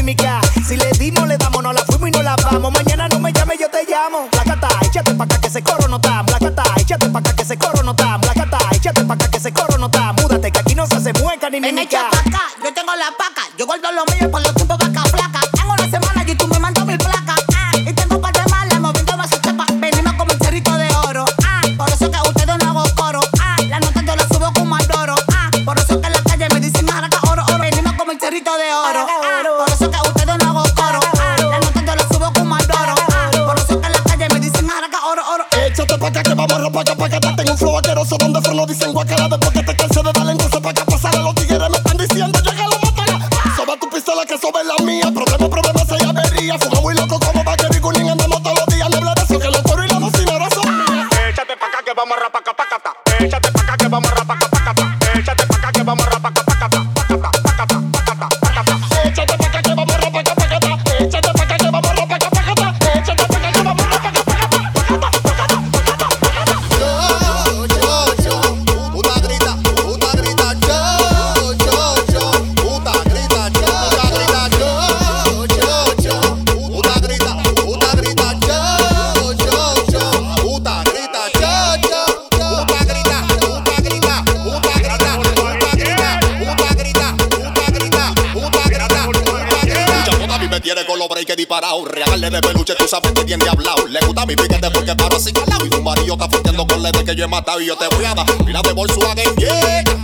tiene 90.74 90.86
con 90.86 90.98
los 91.00 91.08
breaks 91.08 91.36
disparado. 91.36 91.84
Regalarle 91.84 92.30
de 92.30 92.40
peluche, 92.40 92.74
tú 92.76 92.86
sabes 92.86 93.12
que 93.12 93.24
tiene 93.24 93.48
hablado. 93.48 93.88
Le 93.88 93.98
gusta 94.06 94.24
mi 94.24 94.36
piquete 94.36 94.70
porque 94.70 94.94
paro 94.94 95.16
así 95.16 95.32
calado. 95.32 95.66
Y 95.66 95.70
tu 95.70 95.82
marido 95.82 96.16
está 96.20 96.28
con 96.66 96.82
lente 96.82 97.04
que 97.04 97.16
yo 97.16 97.24
he 97.24 97.28
matado. 97.28 97.60
Y 97.60 97.66
yo 97.66 97.76
te 97.76 97.88
voy 97.88 98.04
a 98.04 98.14
dar 98.14 98.26
pila 98.44 98.62
de 98.62 98.72
Volkswagen 98.72 99.28
en 99.28 99.36
Jetta. 99.36 99.96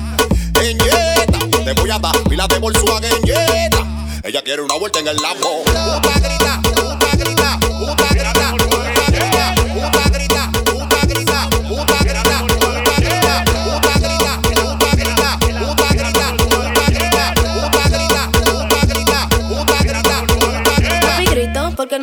Te 1.64 1.72
voy 1.74 1.90
a 1.90 1.98
dar 1.98 2.22
pila 2.24 2.48
de 2.48 2.58
Volkswagen 2.58 3.22
Jetta. 3.22 3.86
Ella 4.24 4.42
quiere 4.42 4.62
una 4.62 4.74
vuelta 4.76 4.98
en 4.98 5.08
el 5.08 5.16
Lambo. 5.16 5.62
Puta 5.64 6.18
grita, 6.18 6.60
puta 6.62 7.16
grita, 7.16 7.35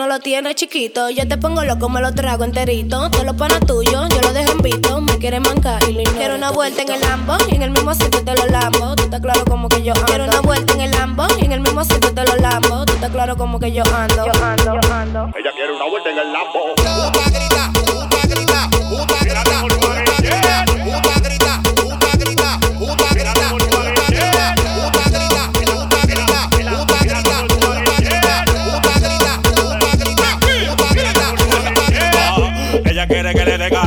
no 0.03 0.09
lo 0.09 0.19
tienes 0.19 0.55
chiquito. 0.55 1.09
Yo 1.09 1.25
te 1.25 1.37
pongo 1.37 1.63
loco, 1.63 1.87
me 1.87 2.01
lo 2.01 2.13
trago 2.13 2.43
enterito. 2.43 3.09
Todos 3.09 3.23
los 3.23 3.37
panas 3.37 3.61
tuyos, 3.65 4.09
yo 4.09 4.21
lo 4.21 4.33
dejo 4.33 4.51
en 4.51 4.57
visto. 4.57 4.99
Me 4.99 5.17
quiere 5.17 5.39
mancar 5.39 5.81
y 5.87 5.93
lo. 5.93 6.03
Quiero 6.11 6.35
una 6.35 6.51
vuelta 6.51 6.81
en 6.81 6.91
el 6.91 6.99
Lambo 6.99 7.37
y 7.47 7.55
en 7.55 7.61
el 7.61 7.71
mismo 7.71 7.93
sitio 7.93 8.21
te 8.21 8.35
lo 8.35 8.45
lambo. 8.47 8.97
Tú 8.97 9.03
estás 9.03 9.21
claro 9.21 9.45
como 9.45 9.69
que 9.69 9.81
yo 9.81 9.93
ando. 9.93 10.05
Quiero 10.05 10.25
una 10.25 10.41
vuelta 10.41 10.73
en 10.73 10.81
el 10.81 10.91
Lambo 10.91 11.25
y 11.39 11.45
en 11.45 11.53
el 11.53 11.61
mismo 11.61 11.85
sitio 11.85 12.13
te 12.13 12.25
lo 12.25 12.35
lambo. 12.35 12.85
Tú 12.85 12.93
estás 12.93 13.11
claro 13.11 13.37
como 13.37 13.59
que 13.59 13.71
yo 13.71 13.83
ando. 13.95 14.25
Yo 14.25 14.43
ando, 14.43 14.81
yo 14.81 14.93
ando. 14.93 15.29
Ella 15.39 15.51
quiere 15.55 15.71
una 15.73 15.85
vuelta 15.89 16.09
en 16.09 16.19
el 16.19 16.33
Lambo. 16.33 17.82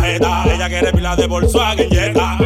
Ella 0.05 0.69
quiere 0.69 0.93
pila 0.93 1.17
de 1.17 1.27
Volkswagen 1.27 1.91
Jetta. 1.91 2.39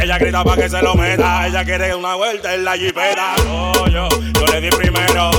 Ella 0.00 0.18
grita 0.18 0.44
pa' 0.44 0.56
que 0.56 0.68
se 0.68 0.80
lo 0.82 0.94
meta, 0.94 1.46
ella 1.46 1.64
quiere 1.64 1.94
una 1.94 2.14
vuelta 2.14 2.54
en 2.54 2.64
la 2.64 2.76
jipeta. 2.76 3.34
Oh, 3.48 3.86
yo, 3.88 4.08
yo 4.08 4.46
le 4.46 4.60
di 4.60 4.70
primero, 4.70 5.30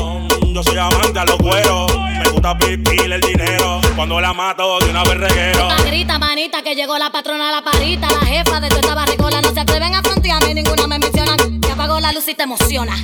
yo 0.53 0.63
soy 0.63 0.77
amante 0.77 1.19
a 1.19 1.25
los 1.25 1.37
cueros. 1.37 1.91
Me 1.97 2.29
gusta 2.29 2.57
pipil 2.57 3.11
el 3.11 3.21
dinero, 3.21 3.81
cuando 3.95 4.19
la 4.19 4.33
mato 4.33 4.79
de 4.79 4.89
una 4.89 5.03
vez 5.03 5.17
reguero. 5.17 5.67
Grita, 5.85 6.19
manita, 6.19 6.61
que 6.61 6.75
llegó 6.75 6.97
la 6.97 7.11
patrona, 7.11 7.51
la 7.51 7.61
parita, 7.61 8.07
la 8.09 8.25
jefa 8.25 8.59
de 8.59 8.69
toda 8.69 8.81
esta 8.81 8.95
barricola. 8.95 9.41
No 9.41 9.51
se 9.53 9.59
atreven 9.59 9.95
a 9.95 10.01
frontearme, 10.01 10.53
ninguna 10.53 10.87
me 10.87 10.99
menciona. 10.99 11.35
Que 11.61 11.71
apagó 11.71 11.99
la 11.99 12.11
luz 12.11 12.27
y 12.27 12.35
te 12.35 12.43
emociona. 12.43 12.95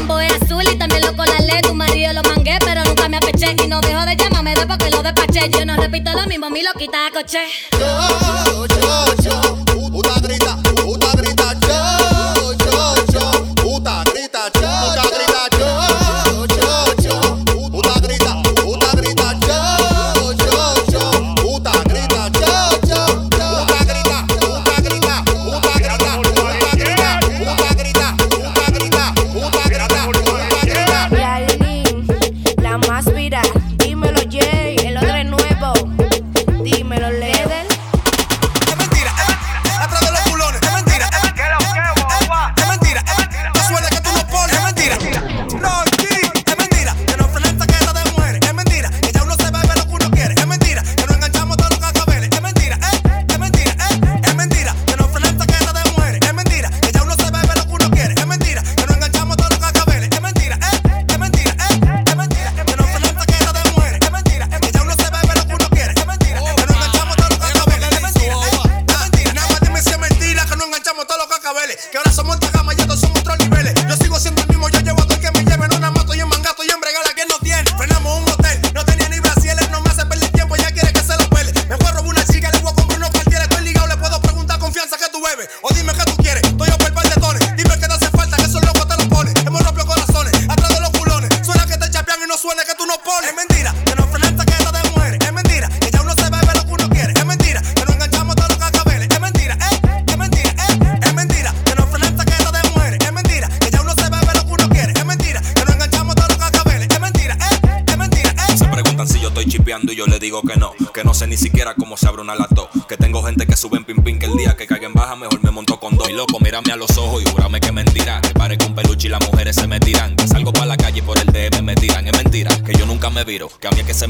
El 0.00 0.06
lambo 0.06 0.18
es 0.20 0.32
azul 0.40 0.62
y 0.62 0.76
también 0.78 1.02
lo 1.02 1.14
colale. 1.14 1.60
Tu 1.62 1.74
marido 1.74 2.14
lo 2.14 2.22
mangué, 2.22 2.58
pero 2.64 2.82
nunca 2.84 3.06
me 3.08 3.18
apeché. 3.18 3.54
Y 3.62 3.66
no 3.66 3.82
dejo 3.82 4.00
de 4.06 4.16
llamarme 4.16 4.54
de 4.54 4.66
porque 4.66 4.90
lo 4.90 5.02
despaché. 5.02 5.50
Yo 5.50 5.66
no 5.66 5.76
repito 5.76 6.10
lo 6.12 6.26
mismo, 6.26 6.48
mi 6.48 6.62
loquita 6.62 7.10
coche. 7.12 7.40
Yo, 7.78 8.66
yo, 8.66 9.14
yo, 9.22 9.90
puta 9.90 10.18
grita, 10.20 10.56
puta 10.82 11.12
grita, 11.16 11.49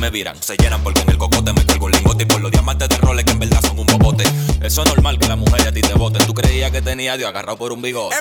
me 0.00 0.08
viran, 0.08 0.42
se 0.42 0.56
llenan 0.56 0.82
porque 0.82 1.02
en 1.02 1.10
el 1.10 1.18
cocote 1.18 1.52
me 1.52 1.64
cargo 1.66 1.84
un 1.84 1.92
lingote 1.92 2.22
y 2.22 2.26
por 2.26 2.40
los 2.40 2.50
diamantes 2.50 2.88
de 2.88 2.96
roles 2.96 3.24
que 3.26 3.32
en 3.32 3.38
verdad 3.38 3.60
son 3.60 3.78
un 3.78 3.86
bobote. 3.86 4.24
Eso 4.62 4.82
es 4.82 4.88
normal 4.88 5.18
que 5.18 5.28
la 5.28 5.36
mujer 5.36 5.68
a 5.68 5.72
ti 5.72 5.82
te 5.82 5.92
bote. 5.92 6.24
Tú 6.24 6.32
creías 6.32 6.70
que 6.70 6.80
tenía 6.80 7.18
Dios 7.18 7.28
agarrado 7.28 7.58
por 7.58 7.70
un 7.70 7.82
bigote. 7.82 8.16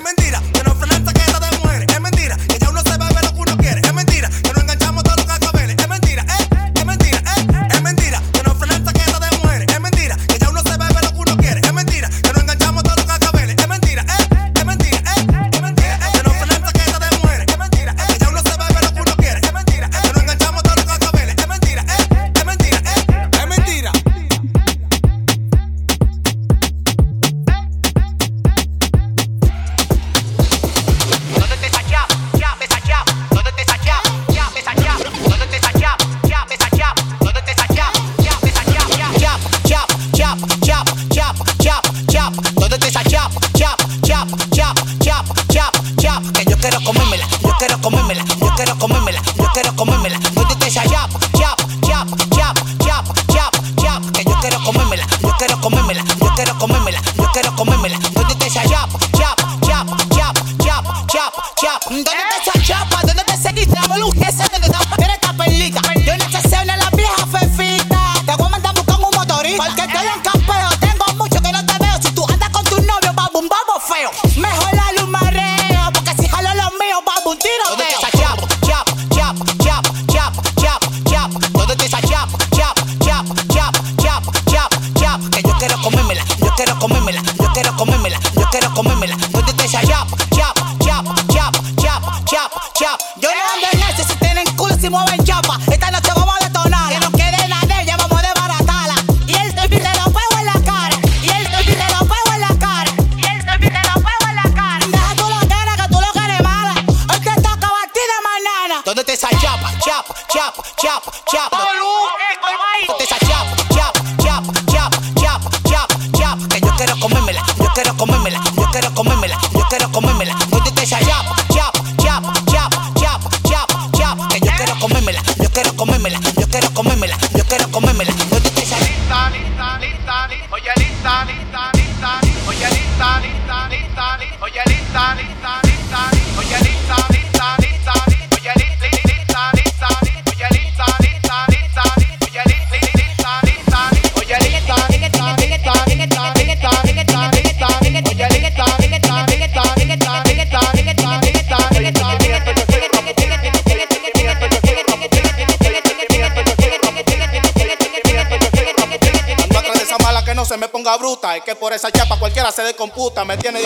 me 163.26 163.38
tiene 163.38 163.59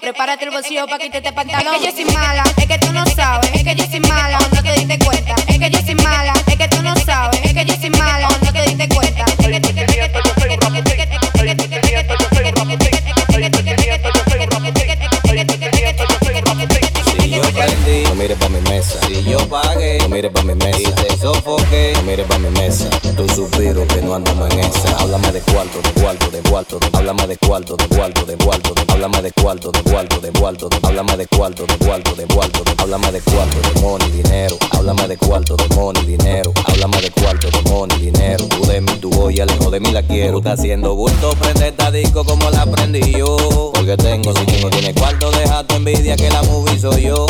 Prepárate 0.00 0.44
el 0.44 0.50
bolsillo 0.50 0.88
pa' 0.88 0.98
quitarte 0.98 1.28
el 1.28 1.34
pantalón. 1.34 1.74
Es 1.74 1.80
que 1.80 1.86
yo 1.86 1.92
soy 1.92 2.04
mala, 2.06 2.42
es 2.56 2.66
que 2.66 2.78
tú 2.78 2.92
no 2.92 3.06
sabes. 3.06 3.48
Es 3.54 3.62
que 3.62 3.76
yo 3.76 3.84
soy 3.86 4.00
mala, 4.00 4.38
no 4.52 4.60
te 4.60 4.72
diste 4.72 4.98
cuenta. 4.98 5.34
Es 5.46 5.58
que 5.60 5.70
yo 5.70 5.78
soy 5.82 5.94
mala, 5.94 6.32
es 6.48 6.56
que 6.56 6.68
tú 6.68 6.82
no 6.82 6.96
sabes. 6.96 7.40
Es 7.44 7.54
que 7.54 7.64
yo 7.64 7.74
soy 7.76 7.90
mala, 7.90 8.28
no 8.44 8.52
te 8.52 8.62
diste 8.62 8.88
cuenta. 8.88 9.24
Si 17.22 17.30
yo 17.30 17.42
pagué, 17.52 18.02
no 18.08 18.14
mire 18.16 18.34
pa' 18.34 18.48
mi 18.48 18.60
mesa. 18.62 18.98
Si 19.06 19.22
yo 19.22 19.48
pagué, 19.48 19.98
no 19.98 20.08
mire 20.08 20.28
pa' 20.28 20.42
mi 20.42 20.54
mesa. 20.56 20.80
Y 20.80 20.92
te 20.92 21.16
sofoqué 21.18 21.91
mires 22.12 22.26
pa' 22.26 22.38
mi 22.38 22.50
mesa. 22.50 22.90
Tu 23.16 23.26
suspiro 23.28 23.86
que 23.86 24.02
no 24.02 24.14
andamos 24.14 24.50
en 24.50 24.60
esa. 24.60 24.96
Háblame 24.98 25.32
de 25.32 25.40
cuarto, 25.40 25.80
de 25.82 26.00
cuarto, 26.00 26.30
de 26.30 26.40
cuarto. 26.42 26.78
Háblame 26.92 27.26
de 27.26 27.36
cuarto, 27.38 27.76
de 27.76 27.88
cuarto, 27.88 28.26
de 28.26 28.36
cuarto. 28.36 28.74
Háblame 28.88 29.22
de 29.22 29.32
cuarto, 29.32 29.72
de 29.72 29.82
cuarto, 29.82 30.20
de 30.20 30.32
cuarto. 30.32 30.68
Háblame 30.82 31.16
de 31.16 31.26
cuarto, 31.26 31.66
de 31.66 31.76
cuarto, 31.78 32.14
de 32.14 32.26
cuarto. 32.26 32.62
Háblame 32.78 33.12
de 33.12 33.20
cuarto, 33.20 33.56
de 33.60 33.80
money, 33.80 34.10
dinero. 34.10 34.56
Háblame 34.72 35.08
de 35.08 35.16
cuarto, 35.16 35.56
de 35.56 35.74
money, 35.74 36.04
dinero. 36.04 36.52
Háblame 36.66 37.00
de 37.00 37.10
cuarto, 37.10 37.48
de 37.50 37.70
money, 37.70 37.98
dinero. 37.98 38.44
Tú 38.48 38.66
de 38.66 38.80
mí, 38.80 38.92
tu 39.00 39.10
olla, 39.18 39.46
lejos 39.46 39.70
de 39.70 39.80
mí 39.80 39.90
la 39.90 40.02
quiero. 40.02 40.32
Tú 40.32 40.38
Está 40.42 40.52
haciendo 40.52 40.94
bulto, 40.94 41.30
prende 41.40 41.68
esta 41.68 41.90
disco 41.90 42.24
como 42.24 42.50
la 42.50 42.62
aprendí 42.62 43.12
yo. 43.12 43.70
Porque 43.72 43.96
tengo, 43.96 44.34
si 44.36 44.44
tú 44.44 44.54
no 44.60 44.70
tienes 44.70 44.94
cuarto, 44.94 45.30
deja 45.30 45.64
tu 45.64 45.76
envidia 45.76 46.16
que 46.16 46.28
la 46.28 46.42
movie 46.42 46.78
soy 46.78 47.02
yo. 47.04 47.26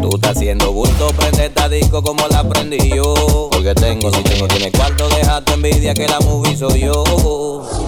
Tú 0.00 0.16
estás 0.16 0.36
haciendo 0.36 0.72
bulto, 0.72 1.12
prende 1.16 1.46
esta 1.46 1.68
disco 1.68 2.02
como 2.02 2.26
la 2.28 2.40
aprendí 2.40 2.90
yo. 2.94 3.48
Porque 3.52 3.74
tengo 3.74 3.99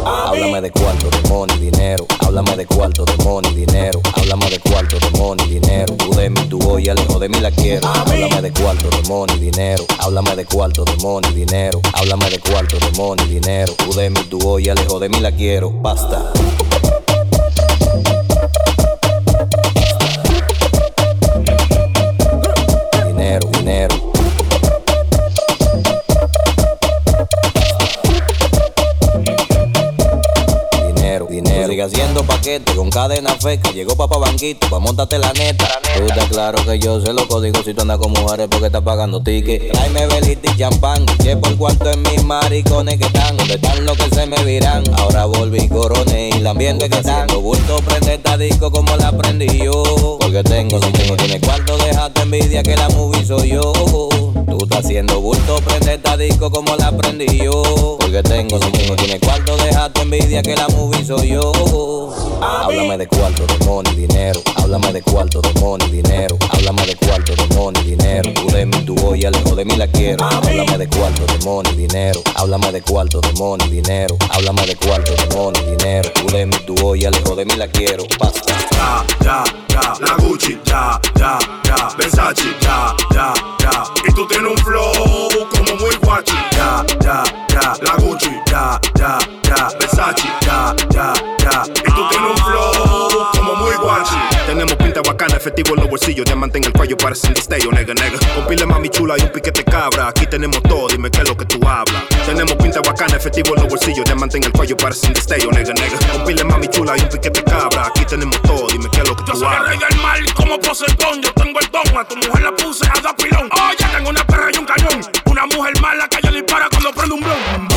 Háblame 0.05 0.61
de 0.61 0.71
cuarto, 0.71 1.09
de 1.11 1.59
dinero. 1.59 2.07
Háblame 2.21 2.57
de 2.57 2.67
cuarto, 2.67 3.05
de 3.05 3.17
money, 3.25 3.55
dinero. 3.55 4.01
Háblame 4.15 4.51
de 4.51 4.59
cuarto, 4.61 4.99
de 4.99 5.19
money, 5.19 5.49
dinero. 5.49 5.95
Tú 5.97 6.15
de 6.15 6.29
mí, 6.29 6.41
voy, 6.51 6.85
lejos 6.85 7.21
de 7.21 7.29
mí 7.29 7.39
la 7.41 7.51
quiero. 7.51 7.89
Háblame 7.89 8.43
de 8.43 8.53
cuarto, 8.53 8.89
de 8.91 9.09
money, 9.09 9.39
dinero. 9.39 9.85
Háblame 9.99 10.37
de 10.37 10.45
cuarto, 10.45 10.85
de 10.85 10.97
money, 11.03 11.33
dinero. 11.33 11.81
Háblame 11.95 12.31
de 12.31 12.39
cuarto, 12.41 12.79
de 12.79 12.91
money, 12.93 13.27
dinero. 13.27 13.73
Tú 13.75 13.93
de 13.95 14.11
mí, 14.11 14.21
voy, 14.31 14.65
lejos 14.65 15.01
de 15.01 15.09
mí 15.09 15.21
la 15.21 15.33
quiero. 15.33 15.71
Basta. 15.71 16.33
Sigue 31.73 31.85
haciendo 31.85 32.23
paquete 32.23 32.75
con 32.75 32.91
cadena 32.91 33.31
feca. 33.41 33.71
Llegó 33.71 33.97
papá 33.97 34.19
banquito 34.19 34.69
pa' 34.69 34.79
montarte 34.79 35.19
la 35.19 35.33
neta. 35.33 35.67
Tú 35.97 36.05
estás 36.05 36.27
claro 36.27 36.63
que 36.67 36.79
yo 36.79 37.01
sé 37.01 37.15
los 37.15 37.25
códigos 37.25 37.65
si 37.65 37.73
tú 37.73 37.81
andas 37.81 37.97
con 37.97 38.13
mujeres 38.13 38.47
porque 38.51 38.67
estás 38.67 38.83
pagando 38.83 39.23
ticket. 39.23 39.73
Tráeme 39.73 40.07
velita 40.07 40.53
y 40.53 40.59
champán. 40.59 41.07
Che 41.23 41.35
por 41.35 41.57
cuarto 41.57 41.91
en 41.91 42.03
mis 42.03 42.23
maricones 42.25 42.99
que 42.99 43.07
están. 43.07 43.39
Donde 43.39 43.55
están 43.55 43.87
los 43.87 43.97
que 43.97 44.15
se 44.15 44.27
me 44.27 44.45
virán. 44.45 44.85
Ahora 44.99 45.25
volví 45.25 45.67
coroné 45.67 46.29
y 46.35 46.41
el 46.41 46.47
ambiente 46.47 46.91
que 46.91 46.99
están. 46.99 47.27
Los 47.29 47.41
bultos 47.41 47.81
prende 47.81 48.17
esta 48.17 48.37
disco 48.37 48.71
como 48.71 48.95
la 48.99 49.09
aprendí 49.09 49.65
yo. 49.65 50.19
Porque 50.21 50.43
tengo, 50.43 50.79
si 50.79 50.93
tengo, 50.93 51.17
tiene 51.17 51.41
cuarto, 51.41 51.79
deja 51.79 52.11
tu 52.11 52.21
envidia 52.21 52.63
que 52.63 52.77
la 52.77 52.91
movie 52.91 53.25
soy 53.25 53.53
yo. 53.53 54.32
Tú 54.59 54.65
estás 54.65 54.85
haciendo 54.85 55.19
bulto, 55.19 55.57
prende 55.65 55.95
esta 55.95 56.17
disco 56.17 56.51
como 56.51 56.77
la 56.77 56.89
aprendí 56.89 57.39
yo. 57.39 57.97
Porque 57.99 58.23
tengo, 58.23 58.59
si 58.63 58.71
tengo, 58.71 58.95
tiene 58.97 59.19
cuarto, 59.19 59.57
deja 59.57 59.91
envidia 60.03 60.43
que 60.43 60.55
la 60.55 60.69
movie 60.69 61.05
soy 61.05 61.29
yo. 61.29 62.13
Háblame 62.43 62.99
de 62.99 63.07
cuarto, 63.07 63.47
de 63.47 63.65
money, 63.65 63.95
dinero. 63.95 64.41
Háblame 64.57 64.93
de 64.93 65.03
cuarto, 65.03 65.41
de 65.41 65.53
money, 65.61 65.91
dinero. 65.91 66.37
Háblame 66.51 66.85
de 66.85 66.97
cuarto, 66.97 67.35
de 67.35 67.55
money, 67.55 67.83
dinero. 67.83 68.31
Tú 68.35 68.47
de 68.49 68.67
mí, 68.67 68.77
tu 68.85 68.95
voy, 68.97 69.21
lejos 69.21 69.57
de 69.57 69.65
mí 69.65 69.77
la 69.77 69.87
quiero. 69.87 70.23
Háblame 70.25 70.79
de 70.79 70.89
cuarto, 70.89 71.25
de 71.27 71.45
money, 71.45 71.75
dinero. 71.75 72.21
Háblame 72.35 72.73
de 72.73 72.83
cuarto, 72.83 73.21
de 73.21 73.33
money, 73.33 73.71
dinero. 73.71 74.17
Háblame 74.31 74.67
de 74.67 74.77
cuarto, 74.77 75.13
de 75.15 75.35
money, 75.35 75.65
dinero. 75.65 76.11
Tú 76.15 76.27
de 76.27 76.47
mí, 76.47 76.57
tu 76.67 76.75
voy, 76.75 77.01
lejos 77.01 77.37
de 77.37 77.45
mí 77.47 77.57
la 77.57 77.69
quiero. 77.69 78.05
Basta. 78.19 78.55
Ya, 78.71 79.05
ya, 79.25 79.45
ya, 79.69 79.95
la 80.01 80.15
Gucci, 80.17 80.59
ya, 80.67 81.01
ya, 81.17 81.39
ya, 81.65 81.89
Versace, 81.97 82.45
ya, 82.61 82.95
ya, 83.15 83.35
ya. 83.61 83.85
Y 84.09 84.13
tú 84.13 84.27
un 84.47 84.57
flow 84.59 84.93
como 85.51 85.77
muy 85.81 85.95
guachi, 86.03 86.35
ya, 86.53 86.85
ya, 87.01 87.23
ya, 87.49 87.75
la 87.83 87.95
Gucci, 87.97 88.31
ya, 88.51 88.81
ya, 88.95 89.19
ya, 89.43 89.69
Versace, 89.79 90.29
ya, 90.43 90.75
ya, 90.91 91.13
ya. 91.39 91.65
Y 91.67 91.93
tú 91.93 92.09
tienes 92.09 92.31
un 92.31 92.37
flow 92.39 93.02
muy 93.77 93.85
guachi. 93.85 94.15
Tenemos 94.47 94.75
pinta 94.77 95.01
bacana, 95.03 95.37
efectivo 95.37 95.75
en 95.75 95.81
los 95.81 95.91
bolsillos, 95.91 96.25
diamante 96.27 96.59
en 96.59 96.65
el 96.65 96.73
cuello, 96.73 96.97
parece 96.97 97.29
el 97.29 97.35
destello, 97.35 97.71
nega, 97.73 97.95
nega. 97.95 98.19
Con 98.35 98.47
pile 98.47 98.67
mami 98.67 98.89
chula 98.89 99.15
y 99.19 99.23
un 99.23 99.29
piquete 99.31 99.65
cabra, 99.65 100.09
aquí 100.09 100.27
tenemos 100.27 100.63
todo, 100.63 100.89
dime 100.89 101.11
qué 101.11 101.23
es 101.23 101.29
lo 101.29 101.37
que 101.37 101.45
tú 101.45 101.67
hablas. 101.67 102.03
Tenemos 102.27 102.55
pinta 102.57 102.81
bacana, 102.81 103.17
efectivo 103.17 103.55
en 103.57 103.63
los 103.63 103.69
bolsillos, 103.71 104.05
diamante 104.05 104.37
en 104.39 104.45
el 104.45 104.53
cuello, 104.53 104.77
parece 104.77 105.09
el 105.09 105.15
destello, 105.15 105.51
nega, 105.53 105.73
nega. 105.75 105.99
Con 106.13 106.25
pile 106.25 106.45
mami 106.45 106.69
chula 106.69 106.97
y 106.97 107.01
un 107.01 107.09
piquete 107.09 107.43
cabra, 107.45 107.87
aquí 107.87 108.05
tenemos 108.05 108.41
todo, 108.43 108.67
dime 108.69 108.89
qué 108.93 109.01
es 109.01 109.09
lo 109.09 109.17
que 109.17 109.25
Yo 109.27 109.33
tú 109.33 109.39
soy 109.39 109.49
el 109.49 109.55
hablas. 109.55 109.71
rey 109.71 109.79
del 109.79 109.99
mal 110.01 110.35
como 110.35 110.59
Poseidón. 110.61 111.23
Yo 111.23 111.33
tengo 111.35 111.61
el 111.61 111.71
don, 111.71 111.99
a 111.99 112.05
tu 112.05 112.17
mujer 112.17 112.43
la 112.43 112.53
puse 112.55 112.85
a 112.87 113.01
dar 113.01 113.17
pilón. 113.17 113.49
Oye, 113.53 113.87
tengo 113.97 114.11
una 114.11 114.25
perra 114.27 114.51
y 114.53 114.59
un 114.59 114.65
cañón. 114.65 115.01
Una 115.27 115.47
mujer 115.47 115.81
mala 115.81 116.09
que 116.09 116.19
ella 116.19 116.31
dispara 116.31 116.69
cuando 116.71 116.93
prende 116.93 117.15
un 117.15 117.21
blon. 117.21 117.69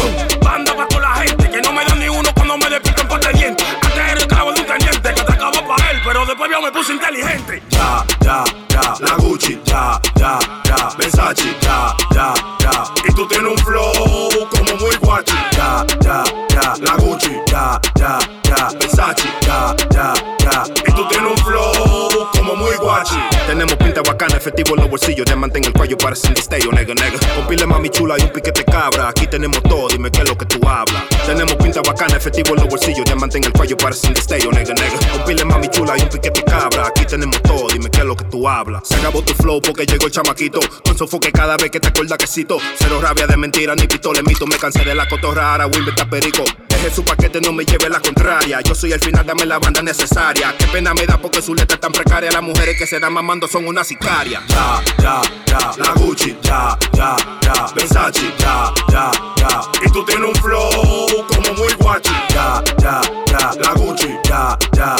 Banda 0.42 0.76
para 0.76 0.88
toda 0.88 1.02
la 1.02 1.16
gente, 1.24 1.50
que 1.50 1.62
no 1.62 1.72
me 1.72 1.86
dan 1.86 2.00
ni 2.00 2.10
uno 2.10 2.30
cuando 2.36 2.58
me 2.58 2.70
despican 2.70 3.08
por 3.08 3.20
de 3.20 3.85
pero 6.06 6.26
después 6.26 6.52
yo 6.52 6.62
me 6.62 6.72
puse 6.72 6.94
inteligente. 6.94 7.64
Ya, 7.70 8.06
ya, 8.22 8.44
ya, 8.70 8.94
la 9.00 9.16
Gucci, 9.16 9.60
ya, 9.66 10.00
ya, 10.16 10.40
ya, 10.64 10.90
Versace, 10.98 11.58
ya, 11.62 11.96
ya, 12.14 12.34
ya. 12.60 12.84
Y 13.10 13.14
tú 13.14 13.28
tienes 13.28 13.52
un 13.52 13.58
flow 13.58 13.92
como 14.50 14.78
muy 14.80 14.96
guachi, 14.98 15.36
ya, 15.58 15.86
ya, 16.02 16.24
ya, 16.50 16.74
la 16.80 16.96
Gucci, 16.98 17.32
ya, 17.48 17.82
ya, 17.96 18.20
ya, 18.44 18.70
Versace, 18.80 19.28
ya, 19.42 19.76
ya, 19.92 20.14
ya. 20.40 20.64
Y 20.88 20.92
tú 20.92 21.08
tienes 21.08 21.32
un 21.32 21.38
flow 21.40 22.30
como 22.34 22.56
muy 22.56 22.76
guachi. 22.76 23.35
Tenemos 23.56 23.78
pinta 23.78 24.02
bacana, 24.02 24.36
efectivo 24.36 24.76
en 24.76 24.82
los 24.82 24.90
bolsillos, 24.90 25.26
diamante 25.26 25.60
en 25.60 25.64
el 25.64 25.72
cuello, 25.72 25.98
parece 25.98 26.28
un 26.28 26.34
destello, 26.34 26.74
nega, 26.74 26.94
nega. 26.94 27.18
Con 27.36 27.48
pile 27.48 27.66
mami 27.66 27.90
chula 27.90 28.18
y 28.20 28.24
un 28.24 28.30
piquete 28.30 28.66
cabra, 28.66 29.08
aquí 29.08 29.28
tenemos 29.28 29.64
todo, 29.64 29.88
dime 29.88 30.12
qué 30.12 30.24
es 30.24 30.28
lo 30.28 30.38
que 30.38 30.46
tú 30.46 30.60
hablas. 30.68 31.06
Tenemos 31.26 31.56
pinta 31.56 31.80
bacana, 31.82 32.18
efectivo 32.18 32.50
en 32.50 32.56
los 32.58 32.68
bolsillos, 32.68 33.06
diamante 33.06 33.38
en 33.38 33.46
el 33.46 33.54
cuello, 33.54 33.78
parece 33.78 34.08
un 34.10 34.14
destello, 34.14 34.52
nega, 34.52 34.74
nega. 34.74 35.00
Con 35.10 35.24
pile 35.24 35.46
mami 35.46 35.70
chula 35.70 35.98
y 35.98 36.02
un 36.02 36.10
piquete 36.10 36.44
cabra, 36.44 36.88
aquí 36.88 37.06
tenemos 37.06 37.42
todo, 37.44 37.70
dime 37.70 37.90
qué 37.90 38.00
es 38.00 38.06
lo 38.06 38.18
que 38.18 38.26
tú 38.26 38.46
hablas. 38.46 38.90
Se 38.90 38.96
acabó 38.96 39.22
tu 39.22 39.34
flow 39.34 39.62
porque 39.62 39.86
llegó 39.86 40.08
el 40.08 40.12
chamaquito, 40.12 40.60
con 40.84 40.98
sofoque 40.98 41.32
cada 41.32 41.56
vez 41.56 41.72
que 41.72 41.80
te 41.80 41.88
acuerdas 41.88 42.18
que 42.18 42.28
cito. 42.28 42.58
Cero 42.78 43.00
rabia 43.02 43.26
de 43.26 43.38
mentira 43.38 43.74
ni 43.74 43.88
pistola 43.88 44.22
mito, 44.22 44.46
me 44.48 44.58
cansé 44.58 44.84
de 44.84 44.94
la 44.94 45.08
cotorra, 45.08 45.54
ahora 45.54 45.68
voy 45.68 45.82
a 45.98 46.10
perico. 46.10 46.44
Deje 46.76 46.94
su 46.94 47.06
paquete, 47.06 47.40
no 47.40 47.54
me 47.54 47.64
lleve 47.64 47.90
la 47.90 48.02
contraria. 48.02 48.60
Yo 48.62 48.76
soy 48.76 48.92
el 48.92 49.00
final, 49.00 49.26
dame 49.26 49.46
la 49.46 49.60
banda 49.60 49.82
necesaria. 49.82 50.54
Qué 50.58 50.68
pena 50.68 50.94
me 50.94 51.06
da 51.06 51.18
porque 51.18 51.42
su 51.42 51.56
letra 51.56 51.76
es 51.76 51.80
tan 51.80 51.94
precaria. 51.94 52.30
Las 52.32 52.42
mujeres 52.42 52.78
que 52.78 52.86
se 52.86 53.00
dan 53.00 53.14
mamando 53.14 53.48
son 53.48 53.66
una 53.66 53.86
sicaria. 53.86 54.42
Ya, 54.50 54.84
ya, 55.02 55.22
ya, 55.46 55.72
la 55.78 55.94
Gucci, 55.94 56.36
ya, 56.42 56.78
ya, 56.92 57.16
ya, 57.42 57.68
Versace, 57.74 58.30
ya, 58.38 58.74
ya, 58.92 59.12
ya. 59.38 59.62
Y 59.86 59.90
tú 59.92 60.04
tienes 60.04 60.28
un 60.28 60.36
flow 60.36 61.26
como 61.28 61.54
muy 61.54 61.74
guachi, 61.76 62.12
ya, 62.34 62.62
ya, 62.78 63.02
ya, 63.28 63.52
la 63.58 63.72
Gucci, 63.74 64.10
ya, 64.26 64.58
ya, 64.74 64.96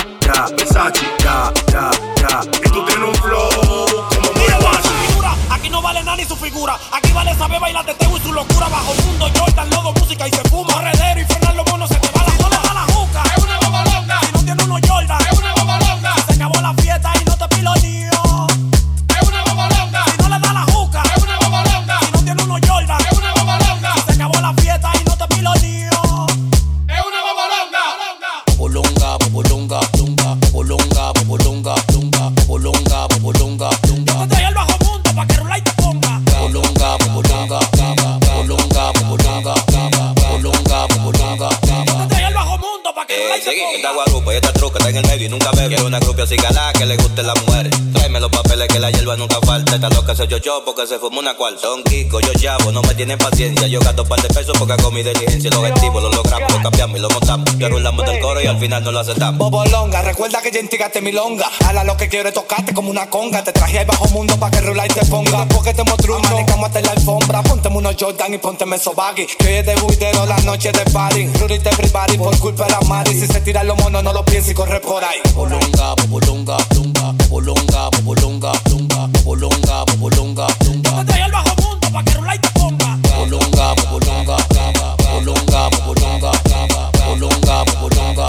así 46.26 46.38
galá 46.38 46.74
que 46.74 46.88
le 46.88 46.98
gusten 46.98 47.28
las 47.28 47.40
mujeres. 47.46 47.85
Los 48.76 48.82
que 48.82 48.92
la 48.92 48.92
hierba 48.92 49.16
nunca 49.16 49.38
falta. 49.46 49.76
Esta 49.76 49.90
loca 49.90 50.16
se 50.16 50.28
chochó 50.28 50.64
porque 50.66 50.86
se 50.86 51.00
fumó 51.00 51.20
una 51.20 51.36
cuarta. 51.36 51.68
Don 51.68 51.82
Kiko, 51.84 52.20
yo 52.20 52.34
chavo, 52.34 52.72
no 52.72 52.82
me 52.82 52.94
tienen 52.94 53.18
paciencia. 53.18 53.68
Yo 53.68 53.80
gasto 53.80 54.06
par 54.06 54.22
de 54.22 54.28
pesos 54.28 54.54
porque 54.58 54.74
hago 54.74 54.92
mi 54.92 55.02
diligencia. 55.02 55.50
El 55.50 55.56
objetivo 55.56 56.02
lo 56.02 56.10
logramos, 56.10 56.52
lo 56.52 56.62
cambiamos 56.62 56.98
y 56.98 57.02
lo 57.02 57.10
montamos. 57.10 57.58
Ya 57.58 57.70
rulamos 57.70 58.06
del 58.06 58.20
coro 58.20 58.42
y 58.42 58.48
al 58.48 58.60
final 58.60 58.84
no 58.84 58.92
lo 58.92 59.00
aceptamos. 59.00 59.38
Bobolonga, 59.38 60.02
recuerda 60.02 60.42
que 60.42 60.52
ya 60.52 60.60
instigaste 60.60 61.02
mi 61.02 61.14
longa. 61.14 61.50
Ahora 61.66 61.84
lo 61.84 61.96
que 61.96 62.10
quiero 62.10 62.28
es 62.28 62.36
tocarte 62.36 62.74
como 62.74 62.90
una 62.90 63.10
conga. 63.10 63.44
Te 63.44 63.54
traje 63.54 63.80
al 63.80 63.86
bajo 63.86 64.10
mundo 64.10 64.38
pa' 64.38 64.52
que 64.52 64.60
rula 64.60 64.86
y 64.86 64.90
te 64.90 65.06
ponga. 65.06 65.46
Porque 65.48 65.74
te 65.74 65.84
mostró 65.84 66.20
manejamos 66.20 66.68
hasta 66.68 66.82
la 66.82 66.92
alfombra. 66.92 67.44
Pónteme 67.44 67.78
unos 67.78 67.96
Jordan 67.98 68.34
y 68.34 68.38
pónteme 68.40 68.76
esos 68.76 68.96
baggy. 68.96 69.26
Que 69.38 69.48
hoy 69.48 69.54
es 69.54 69.66
de 69.66 69.76
buitero, 69.76 70.26
la 70.26 70.38
noche 70.40 70.72
de 70.72 70.84
party. 70.92 71.28
Rudy 71.40 71.60
te 71.60 71.70
everybody 71.70 72.18
por 72.18 72.38
culpa 72.40 72.66
de 72.66 72.72
la 72.72 72.82
Mari. 72.82 73.14
Si 73.14 73.28
se 73.28 73.40
tiran 73.40 73.68
los 73.68 73.78
monos, 73.78 74.04
no 74.04 74.12
lo 74.12 74.26
pienses 74.26 74.52
y 74.52 74.54
corre 74.54 74.82
por 74.82 75.04
ahí. 75.04 75.20
Bolonga, 75.34 75.96
bolonga, 76.10 76.58
lunga, 76.76 77.14
bolonga, 77.30 77.90
bolonga, 78.04 78.52
lunga, 78.70 79.10
bolonga, 79.24 79.86
bolonga, 79.98 80.48
lunga. 80.66 81.06
Te 81.06 81.22
el 81.22 81.32
bajo 81.32 81.56
mundo 81.62 81.88
pa' 81.92 82.04
que 82.04 82.14
rula 82.14 82.36
y 82.36 82.40
te 82.40 82.50
ponga. 82.50 82.98
Bolonga, 83.18 83.74
bolonga, 83.92 84.38
bolonga, 84.52 84.96
bolonga, 85.14 85.70
bolonga, 87.08 87.64
bolonga, 87.82 88.28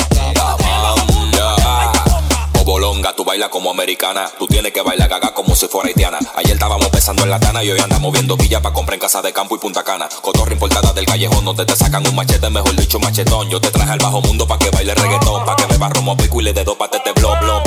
Bobolonga, 2.66 3.14
tú 3.14 3.24
bailas 3.24 3.48
como 3.50 3.70
americana. 3.70 4.28
Tú 4.38 4.48
tienes 4.48 4.72
que 4.72 4.82
bailar 4.82 5.08
gaga 5.08 5.32
como 5.32 5.54
si 5.54 5.68
fuera 5.68 5.88
haitiana. 5.88 6.18
Ayer 6.34 6.54
estábamos 6.54 6.88
pesando 6.88 7.22
en 7.22 7.30
la 7.30 7.38
tana 7.38 7.62
y 7.62 7.70
hoy 7.70 7.78
andamos 7.78 8.12
viendo 8.12 8.36
villa 8.36 8.60
pa' 8.60 8.72
comprar 8.72 8.94
en 8.94 9.00
casa 9.00 9.22
de 9.22 9.32
campo 9.32 9.54
y 9.54 9.58
Punta 9.58 9.84
Cana. 9.84 10.08
Cotorra 10.20 10.52
importada 10.52 10.92
del 10.92 11.06
callejón 11.06 11.44
donde 11.44 11.64
te 11.64 11.76
sacan 11.76 12.04
un 12.08 12.16
machete, 12.16 12.50
mejor 12.50 12.74
dicho 12.74 12.98
machetón. 12.98 13.48
Yo 13.50 13.60
te 13.60 13.70
traje 13.70 13.92
al 13.92 13.98
bajo 13.98 14.20
mundo 14.20 14.48
pa' 14.48 14.58
que 14.58 14.70
baile 14.70 14.94
reggaetón, 14.94 15.44
pa' 15.44 15.54
que 15.54 15.66
beba 15.66 15.88
romo 15.90 16.16
pico 16.16 16.40
y 16.40 16.44
le 16.44 16.52
dé 16.52 16.64
dos 16.64 16.76
patetes 16.76 17.14
blow, 17.14 17.38
blow, 17.40 17.62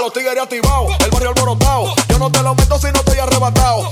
los 0.00 0.12
tigres 0.12 0.38
activados, 0.38 0.92
el 1.04 1.10
barrio 1.10 1.30
alborotado. 1.30 1.94
Yo 2.08 2.18
no 2.18 2.30
te 2.30 2.42
lo 2.42 2.54
meto 2.54 2.78
si 2.78 2.86
no 2.86 2.98
estoy 2.98 3.18
arrebatado. 3.18 3.88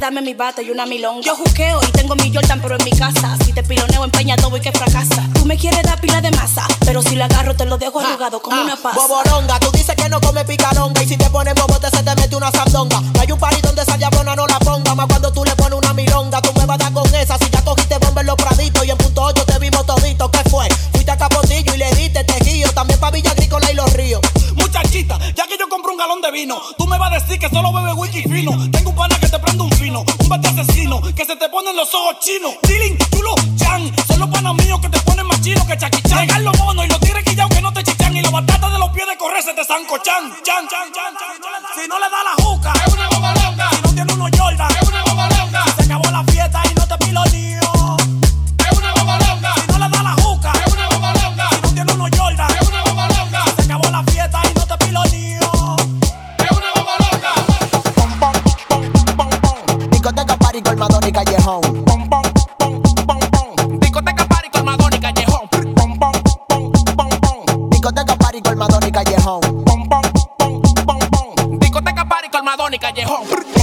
Darme 0.00 0.22
mi 0.22 0.34
bata 0.34 0.62
y 0.62 0.70
una 0.70 0.86
milonga. 0.86 1.22
Yo 1.22 1.36
juqueo 1.36 1.80
y 1.86 1.92
tengo 1.92 2.16
mi 2.16 2.34
Jordan, 2.34 2.60
pero 2.60 2.76
en 2.76 2.84
mi 2.84 2.90
casa. 2.90 3.36
Si 3.44 3.52
te 3.52 3.62
piloneo, 3.62 4.02
empeña 4.02 4.36
todo 4.36 4.56
y 4.56 4.60
que 4.60 4.72
fracasa. 4.72 5.28
Tú 5.34 5.44
me 5.44 5.56
quieres 5.56 5.82
dar 5.82 6.00
pila 6.00 6.20
de 6.20 6.30
masa, 6.32 6.66
pero 6.84 7.02
si 7.02 7.14
la 7.14 7.26
agarro, 7.26 7.54
te 7.54 7.66
lo 7.66 7.76
dejo 7.76 8.00
arrugado 8.00 8.40
como 8.40 8.60
una 8.60 8.76
pasa. 8.76 8.96
Boboronga, 8.96 9.60
tú 9.60 9.70
dices 9.72 9.94
que 9.94 10.08
no 10.08 10.20
come 10.20 10.44
picaronga 10.44 11.02
Y 11.02 11.06
si 11.06 11.16
te 11.16 11.28
pones 11.30 11.54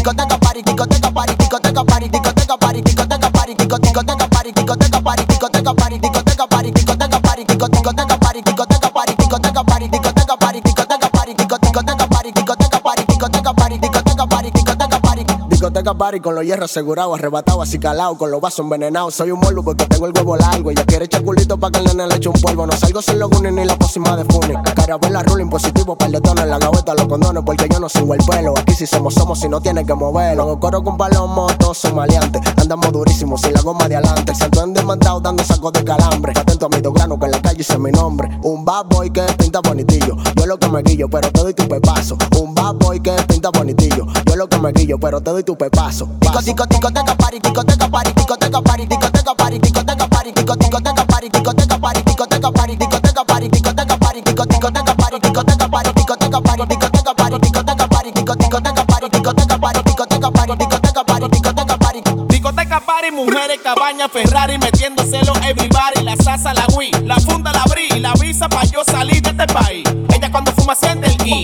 Discoteca, 0.08 0.38
party, 0.40 0.62
discoteca, 0.64 1.12
party, 1.12 1.36
discoteca, 1.36 1.84
party, 1.84 2.08
discoteca, 2.08 2.58
party, 2.58 2.82
discoteca, 2.82 3.30
party, 3.30 3.54
disco- 3.56 3.78
discoteca, 3.78 4.28
party, 4.30 4.52
discoteca, 4.54 5.02
party, 5.02 5.24
discoteca, 5.28 5.74
party, 5.74 6.00
discoteca, 6.00 6.48
party, 6.48 6.72
discoteca, 6.72 7.18
party, 7.20 7.44
disco- 7.44 7.68
discoteca, 7.68 8.18
party, 8.18 8.42
discoteca, 8.42 8.90
party, 8.90 9.16
discoteca, 9.18 9.66
party, 9.68 9.88
discoteca, 9.90 10.38
party, 10.38 10.62
discoteca, 10.64 11.10
party, 11.12 11.34
disco- 11.36 11.58
discoteca, 11.60 12.08
party, 12.08 12.32
discoteca, 12.32 12.80
party, 12.80 13.04
discoteca, 13.04 13.54
party, 13.54 13.78
discoteca, 13.84 14.28
party, 14.32 14.52
discoteca, 14.52 15.00
party. 15.02 15.24
Discoteca 15.50 15.94
party 16.08 16.22
con 16.22 16.36
los 16.36 16.46
hierros 16.46 16.72
asegurados, 16.72 17.20
arrebatado, 17.20 17.62
así 17.62 17.80
calado, 17.80 18.18
con 18.18 18.32
los 18.32 18.40
vasos 18.40 18.60
envenenados. 18.60 19.14
Soy 19.14 19.32
un 19.32 19.42
morbo 19.42 19.62
porque 19.62 19.86
tengo 19.88 20.06
el 20.08 20.14
huevo 20.16 20.38
largo. 20.38 20.72
Ella 20.72 20.86
quiere 20.86 21.04
echar 21.04 21.22
culito 21.22 21.58
pa' 21.58 21.70
que 21.70 21.80
el 21.80 21.86
nene 21.86 22.08
le 22.08 22.16
eche 22.16 22.30
un 22.30 22.42
polvo. 22.42 22.66
No 22.66 22.72
salgo 22.72 23.02
sin 23.02 23.20
los 23.20 23.30
gunes 23.30 23.52
ni 23.52 23.66
la 23.66 23.78
pócima 23.78 24.16
de 24.16 24.24
Funi. 24.24 24.54
Carabela, 24.74 25.22
ruling 25.24 25.50
positivo, 25.50 25.98
par 25.98 26.10
de 26.10 26.22
tonos 26.22 26.46
en 26.46 26.50
la 26.50 26.60
gaveta, 26.60 26.94
los 26.94 27.08
condones, 27.08 27.44
porque 27.46 27.68
yo 27.70 27.80
no 27.82 27.90
sigo 27.90 28.14
el 28.14 28.24
pelo. 28.24 28.54
Aquí 28.58 28.74
si 28.74 28.88
somos, 28.88 29.16
somos, 29.16 29.38
si 29.38 29.50
no 29.50 29.60
tienes 29.60 29.86
que 29.86 29.94
moverlo. 29.94 30.44
Hago 30.44 30.60
coro 30.62 30.82
con 30.82 30.96
palomo, 30.96 31.48
todos 31.60 31.78
son 31.78 31.96
maleantes. 31.96 32.42
Andamos 32.56 32.90
durísimos, 32.94 33.42
sin 33.42 33.54
la 33.54 33.62
goma 33.62 33.90
de 33.90 33.98
adelante. 33.98 34.32
El 34.32 34.38
santo 34.38 34.66
demandado 34.66 35.20
dando 35.20 35.44
sacos 35.44 35.74
de 35.74 35.84
calambre. 35.84 36.32
Atento 36.38 36.68
a 36.68 36.70
mi 36.70 36.80
grano 36.80 37.20
que 37.20 37.26
en 37.26 37.32
la 37.34 37.42
calle 37.42 37.60
hice 37.60 37.78
mi 37.78 37.92
nombre. 37.92 38.30
Un 38.44 38.64
bad 38.64 38.86
boy 38.86 39.10
que 39.10 39.24
pinta 39.38 39.60
bonitillo. 39.60 40.16
Yo 40.38 40.46
lo 40.46 40.58
que 40.58 40.70
me 40.70 40.82
guillo, 40.84 41.10
pero 41.10 41.30
te 41.32 41.42
doy 41.42 41.54
tu 41.54 41.68
pepazo. 41.68 42.18
Un 42.40 42.56
bad 42.56 42.76
boy 42.76 43.02
que 43.02 43.12
pinta 43.28 43.50
bonitillo. 43.50 44.06
Yo 44.26 44.36
lo 44.38 44.48
que 44.48 44.58
me 44.58 44.72
guillo, 44.72 44.98
pero 44.98 45.20
te 45.20 45.32
doy 45.32 45.44
tu 45.44 45.58
pepazo. 45.58 45.97
Disco, 45.98 46.42
disco, 46.44 46.66
discoteca, 46.68 47.16
party, 47.16 47.40
discoteca, 47.40 47.90
party, 47.90 48.14
discoteca, 48.14 48.62
party, 48.62 48.86
discoteca, 48.86 49.34
party, 49.34 49.58
discoteca, 49.58 50.08
party, 50.08 50.32
disco, 50.32 50.56
discoteca, 50.56 51.06
party, 51.08 51.30
discoteca, 51.30 51.78
party, 51.80 52.02
discoteca, 52.06 52.52
party, 52.52 52.78
discoteca, 52.78 53.26
party, 53.26 53.50
discoteca, 53.50 53.98
party, 53.98 54.22
disco, 54.22 54.46
discoteca, 54.46 54.94
party, 54.94 55.20
discoteca, 55.20 55.68
party, 55.68 55.92
discoteca, 55.96 56.42
party, 56.44 56.68
discoteca, 56.70 57.16
party, 57.16 57.38
discoteca, 57.42 57.88
party, 57.88 58.12
disco, 58.14 58.36
discoteca, 58.36 58.86
party, 58.86 59.10
discoteca, 59.10 59.58
party, 59.58 59.82
discoteca, 59.82 60.32
party, 60.32 60.54
discoteca, 60.56 61.04
party, 61.04 61.28
discoteca, 61.30 61.78
party. 61.80 62.02
Discoteca 62.28 62.80
party, 62.80 63.12
mujeres, 63.12 63.60
cabaña, 63.64 64.08
Ferrari, 64.08 64.60
metiéndoselo 64.60 65.34
everybody. 65.50 66.04
La 66.04 66.16
salsa, 66.16 66.54
la 66.54 66.68
Wii, 66.78 66.92
la 67.06 67.16
funda, 67.16 67.52
la 67.52 67.64
bri, 67.66 68.00
la 68.00 68.14
visa 68.22 68.48
pa' 68.48 68.66
yo 68.66 68.84
salir 68.84 69.24
de 69.24 69.32
este 69.32 69.48
país. 69.52 69.84
Ella 70.14 70.32
cuando 70.32 70.52
fuma 70.52 70.76
siente 70.76 71.08
el 71.08 71.18
ki. 71.18 71.42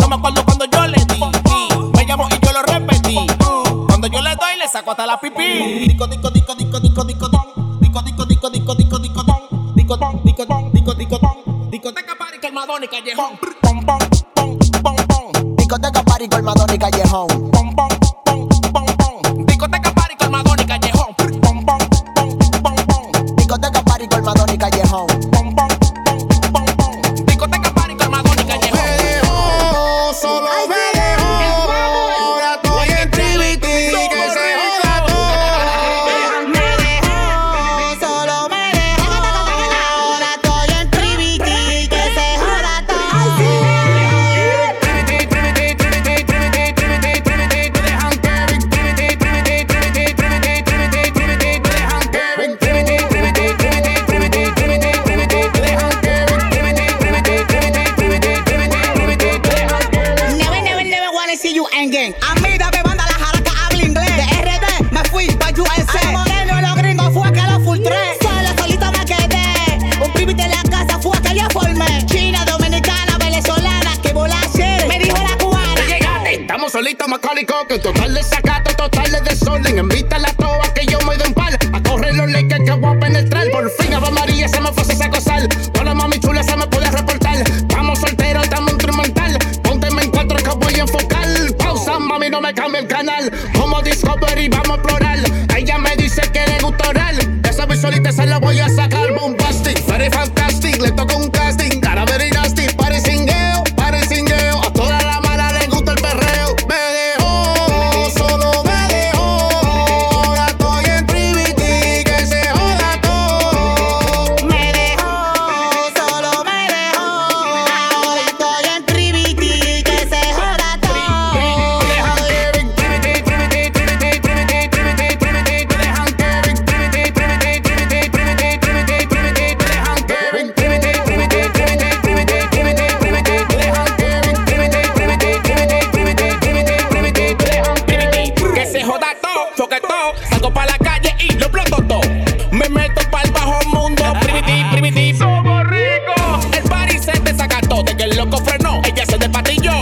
No 0.00 0.08
me 0.08 0.14
acuerdo 0.16 0.44
cuando 0.46 0.64
Cuando 4.02 4.18
yo 4.18 4.24
le 4.24 4.34
doy, 4.34 4.56
le 4.58 4.66
saco 4.66 4.90
hasta 4.90 5.06
la 5.06 5.20
pipí. 5.20 5.86
Disco, 5.86 6.08
disco, 6.08 6.28
disco, 6.30 6.56
disco, 6.56 6.80
disco, 6.80 7.04
disco, 7.04 7.28
don. 7.28 7.78
Disco, 7.78 8.02
disco, 8.02 8.24
disco, 8.24 8.50
disco, 8.50 8.74
disco, 8.74 8.98
disco, 8.98 9.22
don. 9.22 9.76
Disco, 9.76 9.96
don, 9.96 10.24
disco, 10.24 10.44
don, 10.44 10.72
disco, 10.72 10.94
disco, 10.94 11.18
don. 11.18 11.70
Discoteca 11.70 12.16
party, 12.18 12.40
calmadón 12.40 12.82
y 12.82 12.88
callejón. 12.88 13.38
Discoteca, 15.56 16.02
party, 16.02 16.28
colmadón 16.28 16.74
y 16.74 16.78
callejón. 16.78 17.51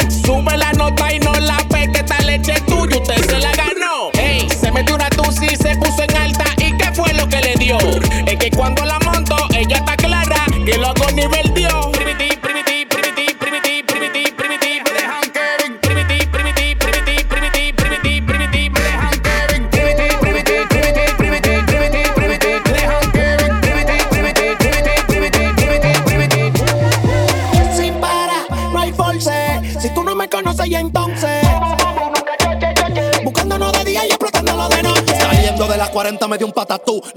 So 0.08 0.40
my 0.40 0.59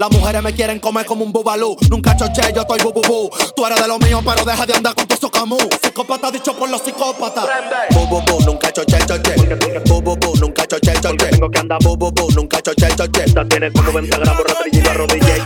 Las 0.04 0.12
mujeres 0.12 0.42
me 0.42 0.52
quieren 0.52 0.80
comer 0.80 1.06
como 1.06 1.24
un 1.24 1.32
bubalú. 1.32 1.78
Nunca 1.88 2.14
choché, 2.14 2.52
yo 2.54 2.60
estoy 2.60 2.78
bu 2.82 2.92
bu 2.92 3.00
bu. 3.08 3.30
Tú 3.56 3.64
eres 3.64 3.80
de 3.80 3.88
lo 3.88 3.98
mío, 3.98 4.20
pero 4.22 4.44
deja 4.44 4.66
de 4.66 4.74
andar 4.74 4.94
con 4.94 5.06
tu 5.06 5.16
socamú. 5.16 5.56
Psicópata 5.82 6.30
dicho 6.30 6.52
por 6.52 6.68
los 6.68 6.82
psicópatas. 6.82 7.46
Bu 7.94 8.06
bu 8.08 8.20
bu, 8.20 8.44
nunca 8.44 8.70
choché, 8.70 8.98
choché. 9.06 9.34
Bu 9.86 10.02
bu 10.02 10.14
bu, 10.14 10.36
nunca 10.38 10.66
choché, 10.66 10.92
choché. 11.00 11.30
Tengo 11.30 11.50
que 11.50 11.58
andar 11.58 11.78
bu 11.82 11.96
bu 11.96 12.12
bu, 12.12 12.30
nunca 12.34 12.60
choché, 12.60 12.94
choché. 12.94 13.24
Esta 13.24 13.48
tiene 13.48 13.72
como 13.72 13.92
20 13.92 14.18
gramos, 14.18 14.44
rastrillo 14.44 15.06
y 15.06 15.43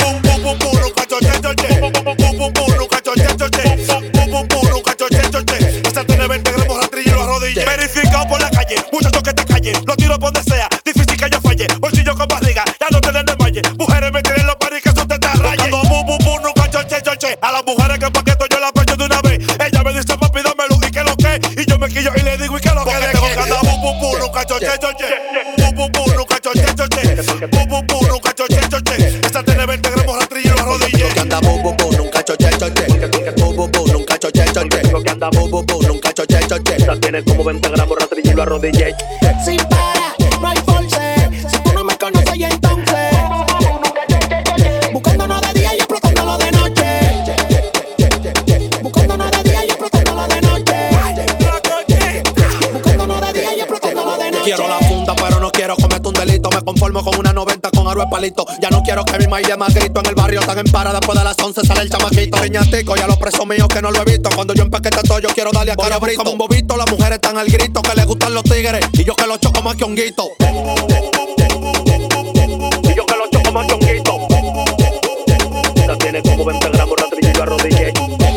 90 58.08 58.08
con 58.08 58.18
aro 58.18 58.32
de 58.38 58.44
palito. 58.44 58.46
Ya 58.60 58.70
no 58.70 58.82
quiero 58.82 59.04
que 59.04 59.18
mi 59.18 59.26
maíz 59.26 59.48
más 59.56 59.74
grito 59.74 60.00
en 60.00 60.06
el 60.06 60.14
barrio. 60.14 60.40
Tan 60.40 60.58
en 60.58 60.66
para 60.66 60.92
después 60.92 61.18
de 61.18 61.24
las 61.24 61.36
11 61.38 61.66
sale 61.66 61.82
el 61.82 61.90
chamaquito. 61.90 62.38
Riñatico 62.38 62.96
y 62.96 63.00
a 63.00 63.06
los 63.06 63.16
presos 63.18 63.46
míos 63.46 63.68
que 63.68 63.82
no 63.82 63.90
lo 63.90 64.00
he 64.02 64.04
visto. 64.04 64.30
Cuando 64.34 64.54
yo 64.54 64.62
empaquete 64.62 65.02
todo, 65.02 65.18
yo 65.20 65.28
quiero 65.30 65.50
darle 65.52 65.72
a 65.72 65.76
cara 65.76 65.98
brito. 65.98 66.18
Como 66.18 66.32
un 66.32 66.38
bobito, 66.38 66.76
las 66.76 66.90
mujeres 66.90 67.16
están 67.16 67.38
al 67.38 67.48
grito. 67.48 67.82
Que 67.82 67.94
les 67.94 68.06
gustan 68.06 68.34
los 68.34 68.42
tigres. 68.44 68.86
Y 68.92 69.04
yo 69.04 69.14
que 69.14 69.26
los 69.26 69.40
choco 69.40 69.62
más 69.62 69.76
que 69.76 69.84
un 69.84 69.94
guito. 69.94 70.30
Y 72.82 72.94
yo 72.94 73.06
que 73.06 73.14
los 73.16 73.30
choco 73.30 73.52
más 73.52 73.66
que 73.66 73.74
un 73.74 73.80
guito. 73.80 74.18
Esta 75.76 75.98
tiene 75.98 76.22
como 76.22 76.44
20 76.44 76.68
gramos 76.70 76.96
rastrillo 76.98 77.30
y 77.30 77.32
yo 77.34 77.42
arrodillé. 77.42 78.27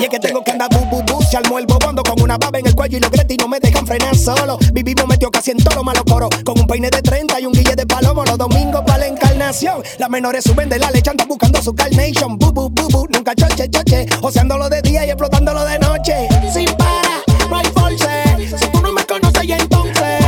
Y 0.00 0.04
es 0.04 0.08
que 0.08 0.18
tengo 0.18 0.42
que 0.42 0.50
andar 0.50 0.68
bu 0.70 0.84
bu 0.86 1.02
bu. 1.02 1.22
Se 1.22 1.36
armó 1.36 1.58
el 1.58 1.66
bobondo 1.66 2.02
con 2.02 2.20
una 2.22 2.38
baba 2.38 2.58
en 2.58 2.66
el 2.66 2.74
cuello 2.74 2.96
y 2.96 3.00
los 3.00 3.10
gretis 3.10 3.36
no 3.38 3.48
me 3.48 3.60
dejan 3.60 3.86
frenar 3.86 4.16
solo. 4.16 4.58
Vivimos 4.72 5.06
metido 5.06 5.30
casi 5.30 5.50
en 5.50 5.58
todo 5.58 5.76
lo 5.76 5.84
malo 5.84 6.02
coro. 6.04 6.28
Con 6.44 6.58
un 6.58 6.66
peine 6.66 6.88
de 6.88 7.02
30 7.02 7.38
y 7.40 7.46
un 7.46 7.52
guille 7.52 7.76
de 7.76 7.86
palomo. 7.86 8.24
Los 8.24 8.38
domingos 8.38 8.82
para 8.86 9.00
la 9.00 9.06
encarnación. 9.08 9.82
Las 9.98 10.08
menores 10.08 10.44
suben 10.44 10.68
de 10.70 10.78
la 10.78 10.90
leche, 10.90 11.10
andan 11.10 11.28
buscando 11.28 11.60
su 11.60 11.74
carnation. 11.74 12.38
Bu 12.38 12.50
bu 12.50 12.70
bu 12.70 12.88
bu, 12.88 13.06
nunca 13.12 13.34
choche 13.34 13.68
choche. 13.68 14.06
Oceándolo 14.22 14.70
de 14.70 14.80
día 14.80 15.04
y 15.04 15.10
explotándolo 15.10 15.64
de 15.64 15.78
noche. 15.78 16.28
Sin 16.52 16.70
para, 16.76 17.22
no 17.50 17.56
hay 17.56 17.66
force. 17.66 18.56
Si 18.58 18.66
tú 18.70 18.80
no 18.80 18.92
me 18.92 19.04
conoces, 19.04 19.46
ya 19.46 19.58
entonces. 19.58 20.24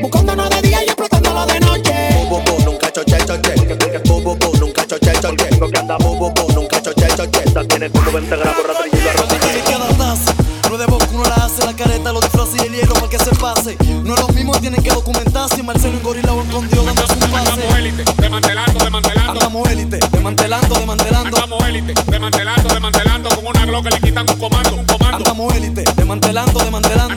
Buscándonos 0.00 0.48
de 0.48 0.62
día 0.62 0.82
y 0.82 0.86
explotándolo 0.86 1.44
de 1.44 1.60
noche. 1.60 1.92
Bu 2.30 2.36
bu 2.36 2.42
bu, 2.44 2.64
nunca 2.64 2.90
choché, 2.90 3.18
choché. 3.26 3.54
Bu 4.06 4.22
bu 4.22 4.36
bu, 4.36 4.56
nunca 4.56 4.86
choché, 4.86 5.12
choché. 5.20 5.44
Tengo 5.50 5.68
que 5.68 5.78
andar 5.78 5.98
bu 5.98 6.16
nunca 6.16 6.39
tiene 7.80 7.92
como 7.92 8.12
20 8.12 8.36
gramos 8.36 8.66
rastrillo 8.66 8.98
y 8.98 9.08
arrodillé. 9.08 9.40
No 10.70 10.78
de 10.78 10.86
boca 10.86 11.06
uno 11.12 11.24
la 11.24 11.34
hace, 11.46 11.66
la 11.66 11.74
careta, 11.74 12.12
los 12.12 12.20
disfraces 12.20 12.62
y 12.62 12.66
el 12.66 12.72
hielo 12.74 12.92
para 12.94 13.08
que 13.08 13.18
se 13.18 13.30
pase. 13.36 13.76
No 14.04 14.14
es 14.14 14.20
lo 14.20 14.28
mismo, 14.28 14.52
tienen 14.60 14.82
que 14.82 14.90
documentarse. 14.90 15.62
Marcelo 15.62 15.96
en 15.96 16.02
gorila 16.02 16.32
o 16.32 16.42
escondido 16.42 16.84
dando 16.84 17.02
su 17.06 17.18
pase. 17.18 17.50
Andamos 17.50 17.78
élite, 17.78 18.04
desmantelando, 18.18 18.78
desmantelando. 18.78 19.32
Andamos 19.32 19.68
élite, 19.68 19.98
desmantelando, 20.12 20.74
desmantelando. 20.74 21.36
Andamos 21.36 21.68
élite, 21.68 21.94
desmantelando, 22.06 22.68
desmantelando. 22.68 23.28
Con 23.30 23.46
una 23.46 23.66
glock 23.66 23.90
le 23.90 24.00
quitan 24.00 24.26
un 24.30 24.38
comando, 24.38 24.74
un 24.76 24.84
comando. 24.84 25.16
Andamos 25.16 25.54
élite, 25.54 25.84
desmantelando, 25.96 26.60
desmantelando. 26.60 27.09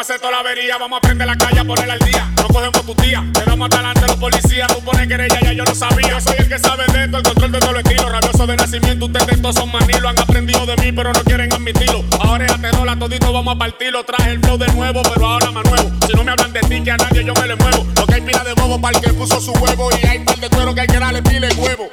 Vamos 0.00 0.08
a 0.08 0.14
hacer 0.14 0.20
toda 0.22 0.32
la 0.32 0.38
avería, 0.38 0.78
vamos 0.78 0.96
a 0.96 1.00
prender 1.02 1.26
la 1.26 1.36
calle 1.36 1.60
a 1.60 1.64
ponerla 1.64 1.92
al 1.92 1.98
día. 1.98 2.26
No 2.36 2.48
cogemos 2.48 2.86
tu 2.86 2.94
tía, 2.94 3.22
te 3.34 3.44
damos 3.44 3.66
hasta 3.66 3.76
delante 3.76 4.06
los 4.06 4.16
policías. 4.16 4.66
Tú 4.68 4.80
pones 4.82 5.06
querella, 5.06 5.38
ya 5.42 5.52
yo 5.52 5.62
lo 5.62 5.74
sabía. 5.74 6.08
Yo 6.08 6.20
soy 6.22 6.36
el 6.38 6.48
que 6.48 6.58
sabe 6.58 6.86
de 6.86 7.04
esto, 7.04 7.18
el 7.18 7.22
control 7.22 7.52
de 7.52 7.58
todo 7.58 7.70
el 7.72 7.76
estilo. 7.84 8.08
Rabioso 8.08 8.46
de 8.46 8.56
nacimiento, 8.56 9.04
ustedes 9.04 9.42
todos 9.42 9.56
son 9.56 9.70
maní. 9.70 9.92
Lo 10.00 10.08
han 10.08 10.18
aprendido 10.18 10.64
de 10.64 10.76
mí, 10.76 10.90
pero 10.92 11.12
no 11.12 11.22
quieren 11.22 11.52
admitirlo. 11.52 12.02
Ahora 12.18 12.46
es 12.46 12.52
aterola, 12.52 12.98
todito 12.98 13.30
vamos 13.30 13.54
a 13.54 13.58
partirlo. 13.58 14.02
Traje 14.04 14.30
el 14.30 14.40
flow 14.40 14.56
de 14.56 14.68
nuevo, 14.68 15.02
pero 15.02 15.26
ahora 15.26 15.50
más 15.50 15.64
nuevo. 15.64 15.90
Si 16.06 16.14
no 16.14 16.24
me 16.24 16.30
hablan 16.30 16.52
de 16.54 16.60
ti, 16.60 16.82
que 16.82 16.90
a 16.92 16.96
nadie 16.96 17.22
yo 17.22 17.34
me 17.34 17.46
le 17.46 17.56
muevo. 17.56 17.86
Porque 17.94 18.14
hay 18.14 18.20
pila 18.22 18.42
de 18.42 18.54
bobo 18.54 18.80
para 18.80 18.96
el 18.96 19.04
que 19.04 19.12
puso 19.12 19.38
su 19.38 19.52
huevo. 19.52 19.90
Y 20.02 20.06
hay 20.06 20.20
par 20.20 20.38
de 20.38 20.48
cuero 20.48 20.74
que 20.74 20.80
hay 20.80 20.86
que 20.86 20.98
darle 20.98 21.22
pile 21.22 21.48
huevo. 21.58 21.90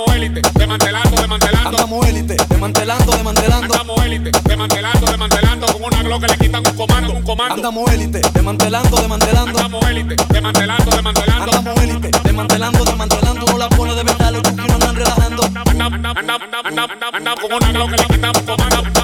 Andamos 0.00 0.16
élite, 0.16 0.40
desmantelando, 0.54 1.10
desmantelando. 1.10 1.68
Andamos 1.68 2.06
élite, 2.06 2.36
desmantelando, 2.48 3.12
desmantelando. 3.12 3.74
Andamos 3.74 4.06
élite, 4.06 4.30
desmantelando, 4.48 5.06
desmantelando. 5.06 5.66
Con 5.66 5.82
una 5.82 6.02
glock 6.02 6.22
le 6.22 6.36
quitan 6.38 6.66
un 6.66 6.74
comando, 6.74 7.12
un 7.12 7.22
comando. 7.22 7.54
Andamos 7.54 7.92
élite, 7.92 8.20
desmantelando, 8.32 8.96
desmantelando. 8.96 9.58
Andamos 9.58 9.90
élite, 9.90 10.16
desmantelando, 10.30 10.90
desmantelando. 10.90 11.52
Andamos 11.52 11.82
élite, 11.82 12.10
desmantelando, 12.24 12.84
desmantelando. 12.84 13.46
No 13.46 13.58
la 13.58 13.68
pone 13.68 13.94
de 13.94 14.04
verdad, 14.04 14.32
los 14.32 14.54
no 14.54 14.62
andan 14.62 14.96
relajando. 14.96 15.42
Andamos, 15.44 15.68
andamos, 15.68 16.18
andamos, 16.18 16.42
andamos, 16.64 16.90
andamos 17.12 17.40
con 17.40 17.52
una 17.52 17.72
glock 17.72 17.90
le 17.90 18.04
quitan 18.06 18.36
un 18.36 18.46
comando. 18.46 18.99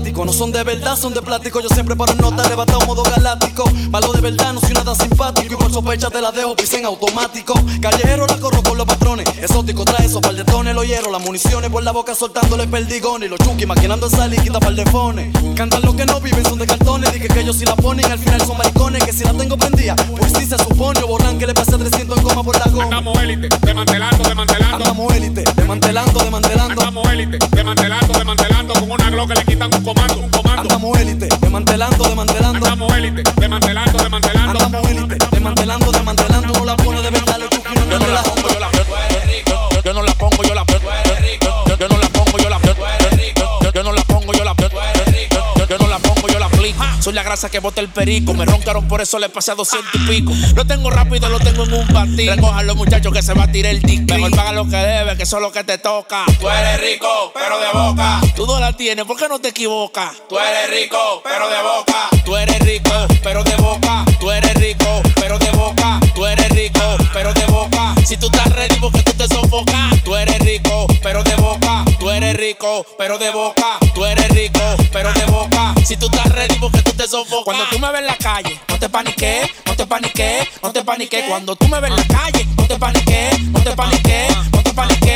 No 0.00 0.34
son 0.34 0.52
de 0.52 0.62
verdad, 0.62 0.96
son 0.96 1.14
de 1.14 1.22
plástico. 1.22 1.60
Yo 1.60 1.68
siempre 1.70 1.96
paro 1.96 2.12
en 2.12 2.18
nota, 2.18 2.46
levantado 2.48 2.80
modo 2.86 3.02
galáctico. 3.02 3.64
Malo 3.90 4.12
de 4.12 4.20
verdad, 4.20 4.52
no 4.52 4.60
soy 4.60 4.74
nada 4.74 4.94
simpático. 4.94 5.54
Y 5.54 5.56
por 5.56 5.72
sospecha 5.72 6.10
te 6.10 6.20
la 6.20 6.30
dejo, 6.30 6.54
pise 6.54 6.78
en 6.78 6.84
automático. 6.84 7.54
Callejero 7.80 8.26
la 8.26 8.36
corro 8.36 8.62
con 8.62 8.76
los 8.76 8.86
patrones. 8.86 9.26
Exótico 9.38 9.84
trae 9.84 10.06
esos 10.06 10.20
par 10.20 10.34
de 10.34 10.44
tones, 10.44 10.74
los 10.74 10.86
hierro. 10.86 11.10
Las 11.10 11.22
municiones 11.22 11.70
por 11.70 11.82
la 11.82 11.92
boca 11.92 12.14
soltándole 12.14 12.66
perdigones. 12.68 13.26
Y 13.26 13.30
los 13.30 13.40
chunky 13.40 13.64
maquinando 13.66 14.06
en 14.06 14.12
salir, 14.12 14.42
quita 14.42 14.60
par 14.60 14.74
de 14.74 14.84
fones. 14.86 15.34
Cantan 15.56 15.82
los 15.82 15.94
que 15.94 16.04
no 16.04 16.20
viven, 16.20 16.44
son 16.44 16.58
de 16.58 16.66
cartones. 16.66 17.12
Dije 17.12 17.26
que 17.26 17.40
ellos 17.40 17.56
si 17.56 17.64
la 17.64 17.74
ponen, 17.74 18.04
al 18.12 18.18
final 18.18 18.40
son 18.42 18.58
maricones. 18.58 19.02
Que 19.02 19.12
si 19.12 19.24
la 19.24 19.32
tengo 19.32 19.56
prendida, 19.56 19.96
pues 19.96 20.32
sí 20.36 20.44
se 20.46 20.58
supone. 20.58 21.00
O 21.02 21.08
borran 21.08 21.38
que 21.38 21.46
le 21.46 21.54
pase 21.54 21.76
300 21.76 22.18
en 22.18 22.22
coma 22.22 22.44
por 22.44 22.58
la 22.58 22.70
goma. 22.70 22.84
Andamos 22.84 23.22
élite, 23.22 23.48
desmantelando, 23.62 24.22
desmantelando. 24.22 24.76
Andamos 24.76 25.14
élite, 25.14 25.44
desmantelando, 25.56 26.20
desmantelando. 26.20 26.82
Andamos 26.82 27.12
élite, 27.12 27.38
desmantelando, 27.50 28.12
desmantelando. 28.12 28.74
Con 28.74 28.90
una 28.90 29.10
glock 29.10 29.28
que 29.30 29.34
le 29.34 29.44
quitan 29.46 29.70
un 29.74 29.82
comando, 29.94 30.20
un 30.20 30.30
comando. 30.30 30.62
Andamos 30.62 30.98
élite, 30.98 31.28
desmantelando, 31.40 32.04
desmantelando. 32.04 32.66
Andamos 32.66 32.96
élite, 32.96 33.22
desmantelando, 33.36 33.98
desmantelando. 33.98 34.60
Andamos 34.60 34.90
élite, 34.90 35.16
desmantelando, 35.30 35.92
desmantelando. 35.92 36.52
No 36.52 36.64
la 36.64 36.76
pone 36.76 37.02
de 37.02 37.10
verdad, 37.10 37.38
los 37.38 37.50
chuquis 37.50 37.74
no 37.74 37.96
andan 37.96 38.59
Soy 47.10 47.16
la 47.16 47.24
grasa 47.24 47.50
que 47.50 47.58
bota 47.58 47.80
el 47.80 47.88
perico. 47.88 48.34
Me 48.34 48.44
roncaron, 48.44 48.86
por 48.86 49.00
eso 49.00 49.18
le 49.18 49.28
pasé 49.28 49.50
a 49.50 49.56
200 49.56 49.92
y 49.94 49.98
pico. 50.06 50.32
Lo 50.54 50.64
tengo 50.64 50.90
rápido, 50.90 51.28
lo 51.28 51.40
tengo 51.40 51.64
en 51.64 51.72
un 51.72 51.88
batir. 51.88 52.30
Recojan 52.30 52.76
muchachos 52.76 53.12
que 53.12 53.20
se 53.20 53.34
va 53.34 53.42
a 53.42 53.50
tirar 53.50 53.72
el 53.72 53.82
tic. 53.82 54.08
Mejor 54.08 54.30
paga 54.30 54.52
lo 54.52 54.64
que 54.68 54.76
debe, 54.76 55.16
que 55.16 55.24
eso 55.24 55.38
es 55.38 55.42
lo 55.42 55.50
que 55.50 55.64
te 55.64 55.78
toca. 55.78 56.24
Tú 56.38 56.48
eres 56.48 56.80
rico, 56.80 57.32
pero 57.34 57.58
de 57.58 57.66
boca. 57.72 58.20
Tú 58.36 58.46
no 58.46 58.60
la 58.60 58.74
tienes, 58.74 59.04
¿por 59.06 59.16
qué 59.16 59.26
no 59.28 59.40
te 59.40 59.48
equivocas? 59.48 60.12
Tú 60.28 60.38
eres 60.38 60.70
rico, 60.70 61.20
pero 61.24 61.48
de 61.50 61.60
boca. 61.60 62.08
Tú 62.24 62.36
eres 62.36 62.60
rico, 62.60 62.92
pero 63.24 63.42
de 63.42 63.56
boca. 63.56 64.04
Tú 64.20 64.30
eres 64.30 64.54
rico, 64.54 65.02
pero 65.16 65.36
de 65.40 65.50
boca. 65.50 65.98
Tú 66.14 66.26
eres 66.26 66.48
rico, 66.50 66.96
pero 67.12 67.34
de 67.34 67.46
boca. 67.46 67.94
Si 68.06 68.16
tú 68.18 68.26
estás 68.26 68.52
ready 68.54 68.76
porque 68.80 69.02
tú 69.02 69.12
te 69.14 69.26
sofocas. 69.26 70.00
Tú 70.04 70.14
eres 70.14 70.38
rico, 70.38 70.86
pero 71.02 71.24
de 71.24 71.34
boca. 71.34 71.84
Tú 71.98 72.08
eres 72.08 72.36
rico, 72.36 72.86
pero 72.96 73.18
de 73.18 73.30
boca. 73.30 73.78
Tú 73.94 74.04
eres 74.06 74.28
rico, 74.28 74.60
pero 74.92 75.12
de 75.12 75.24
boca. 75.26 75.74
Si 75.84 75.96
tú 75.96 76.06
estás 76.06 76.28
ready 76.32 76.54
porque 76.60 76.82
tú 76.82 76.92
te 76.92 76.99
Cuando 77.44 77.64
tú 77.70 77.78
me 77.78 77.90
ves 77.92 78.00
en 78.00 78.06
la 78.06 78.16
calle, 78.16 78.60
no 78.68 78.78
te 78.78 78.86
paniques, 78.90 79.48
no 79.64 79.74
te 79.74 79.86
paniques, 79.86 80.48
no 80.62 80.70
te 80.70 80.84
paniques. 80.84 81.24
Cuando 81.28 81.56
tú 81.56 81.66
me 81.66 81.80
ves 81.80 81.90
en 81.92 81.96
la 81.96 82.04
calle, 82.04 82.46
no 82.58 82.66
te 82.66 82.76
paniques, 82.78 83.40
no 83.40 83.60
te 83.62 83.74
paniques, 83.74 84.36
no 84.52 84.62
te 84.62 84.72
paniques. 84.74 85.10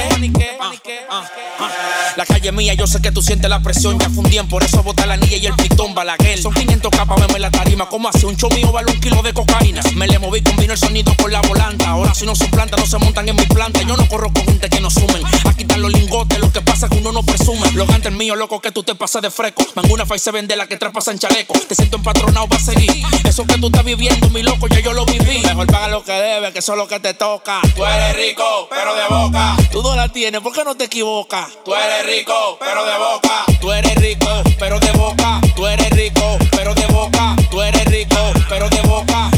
La 2.17 2.25
calle 2.25 2.53
mía, 2.53 2.73
yo 2.75 2.87
sé 2.87 3.03
que 3.03 3.13
tú 3.13 3.21
sientes 3.21 3.51
la 3.51 3.61
presión. 3.61 3.99
Ya 3.99 4.09
fundían, 4.09 4.49
por 4.49 4.63
eso 4.63 4.83
bota 4.83 5.05
la 5.05 5.15
anilla 5.15 5.37
y 5.37 5.47
el 5.47 5.55
pitón 5.57 5.95
balaguer. 5.95 6.41
Son 6.41 6.55
500 6.55 6.91
capas, 6.91 7.27
veme 7.27 7.39
la 7.39 7.51
tarima. 7.51 7.87
como 7.87 8.09
hace 8.09 8.25
un 8.25 8.37
show 8.37 8.49
mío 8.51 8.73
vale 8.73 8.91
un 8.91 9.01
kilo 9.01 9.21
de 9.23 9.35
cocaína? 9.35 9.83
Me 9.95 10.07
le 10.07 10.19
moví, 10.19 10.41
combino 10.43 10.73
el 10.73 10.79
sonido 10.79 11.15
con 11.21 11.33
la 11.33 11.43
volanta. 11.43 11.89
Ahora 11.89 12.15
si 12.15 12.25
no 12.25 12.35
son 12.35 12.49
plantas, 12.51 12.81
no 12.81 12.87
se 12.87 12.97
montan 12.99 13.29
en 13.29 13.37
mi 13.37 13.45
planta. 13.45 13.83
Yo 13.83 13.97
no 13.97 14.09
corro 14.09 14.33
con 14.33 14.45
gente 14.45 14.71
que 14.71 14.81
no 14.81 14.89
sumen. 14.91 15.23
Aquí 15.45 15.63
están 15.63 15.83
los 15.83 15.93
lingotes, 15.93 16.39
lo 16.39 16.51
que 16.51 16.63
pasa 16.63 16.87
es 16.87 16.93
que 16.93 16.99
uno 16.99 17.13
no 17.13 17.23
presume. 17.23 17.71
Los 17.73 17.89
gantes 17.89 18.13
míos, 18.13 18.39
loco, 18.39 18.61
que 18.61 18.71
tú 18.71 18.83
te 18.83 18.95
pasas 18.95 19.21
de 19.21 19.31
fresco. 19.31 19.67
Manguna 19.75 20.07
fa 20.07 20.17
y 20.17 20.21
se 20.21 20.31
vende 20.31 20.57
la 20.57 20.67
que 20.67 20.77
trapas 20.77 21.09
en 21.09 21.19
chaleco. 21.19 21.55
Te 21.69 21.75
siento 21.75 21.97
empatronado 21.97 22.47
para 22.47 22.63
seguir. 22.63 23.05
Eso 23.27 23.47
que 23.47 23.57
tú 23.57 23.67
estás 23.67 23.85
viviendo, 23.85 24.29
mi 24.31 24.43
loco, 24.43 24.69
ya 24.69 24.81
yo 24.81 24.93
lo 24.93 25.07
viví. 25.07 25.39
Mejor 25.39 25.67
paga 25.67 25.89
lo 25.89 26.05
que 26.05 26.13
debe, 26.13 26.53
que 26.53 26.59
eso 26.59 26.73
es 26.73 26.79
lo 26.79 26.87
que 26.87 27.01
te 27.01 27.15
toca. 27.15 27.61
Tú 27.75 27.85
eres 27.85 28.17
rico, 28.17 28.69
pero 28.69 28.95
de 28.95 29.07
boca. 29.09 29.57
Tú 29.73 29.83
no 29.83 29.97
la 29.97 30.09
tienes, 30.09 30.41
¿por 30.43 30.53
qué 30.53 30.63
no 30.63 30.75
te 30.75 30.85
equivocas? 30.85 31.49
Tú 31.65 31.75
eres 31.75 32.07
rico, 32.07 32.59
pero 32.61 32.85
de 32.85 32.99
boca. 32.99 33.45
Tú 33.61 33.73
eres 33.73 33.95
rico, 33.97 34.29
pero 34.59 34.79
de 34.79 34.93
boca. 34.93 35.41
Tú 35.57 35.67
eres 35.67 35.91
rico, 35.91 36.39
pero 36.51 36.75
de 36.75 36.87
boca. 36.89 37.37
Tú 37.51 37.63
eres 37.63 37.85
rico, 37.87 38.33
pero 38.49 38.69
de 38.69 38.77
boca. 38.77 38.84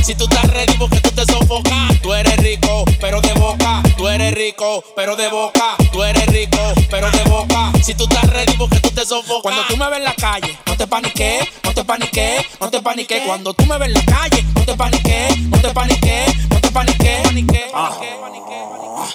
Si 0.05 0.15
tú 0.15 0.25
estás 0.25 0.51
ready 0.51 0.75
porque 0.79 1.01
tú 1.01 1.11
te 1.11 1.25
sofocas. 1.25 2.01
Tú 2.03 2.13
eres 2.13 2.37
rico, 2.37 2.85
pero 3.01 3.21
de 3.21 3.33
boca. 3.35 3.83
Tú 3.97 4.09
eres 4.09 4.35
rico, 4.35 4.85
pero 4.95 5.17
de 5.17 5.29
boca. 5.29 5.77
Tú 5.93 6.03
eres 6.03 6.27
rico, 6.27 6.59
pero 6.91 7.11
de 7.11 7.23
boca. 7.25 7.73
Si 7.83 7.95
tú 7.95 8.05
estás 8.05 8.29
ready 8.31 8.53
porque 8.59 8.81
tú 8.81 8.91
te 8.91 9.05
sofocas. 9.07 9.43
Cuando 9.43 9.63
tú 9.69 9.77
me 9.77 9.89
ves 9.89 9.99
en 9.99 10.05
la 10.05 10.15
calle, 10.15 10.59
no 10.67 10.77
te 10.77 10.87
paniques, 10.87 11.49
no 11.65 11.75
te 11.75 11.85
paniques, 11.85 12.47
no 12.61 12.71
te 12.71 12.83
paniques. 12.83 13.23
Cuando 13.27 13.55
tú 13.55 13.65
me 13.67 13.79
ves 13.79 13.89
en 13.89 13.95
la 13.95 14.05
calle, 14.05 14.45
no 14.55 14.65
te 14.65 14.75
paniques, 14.75 15.39
no 15.39 15.59
te 15.59 15.69
paniques, 15.71 16.49
no 16.49 16.61
te 16.61 16.71
paniques, 16.71 17.23
paniques, 17.23 17.63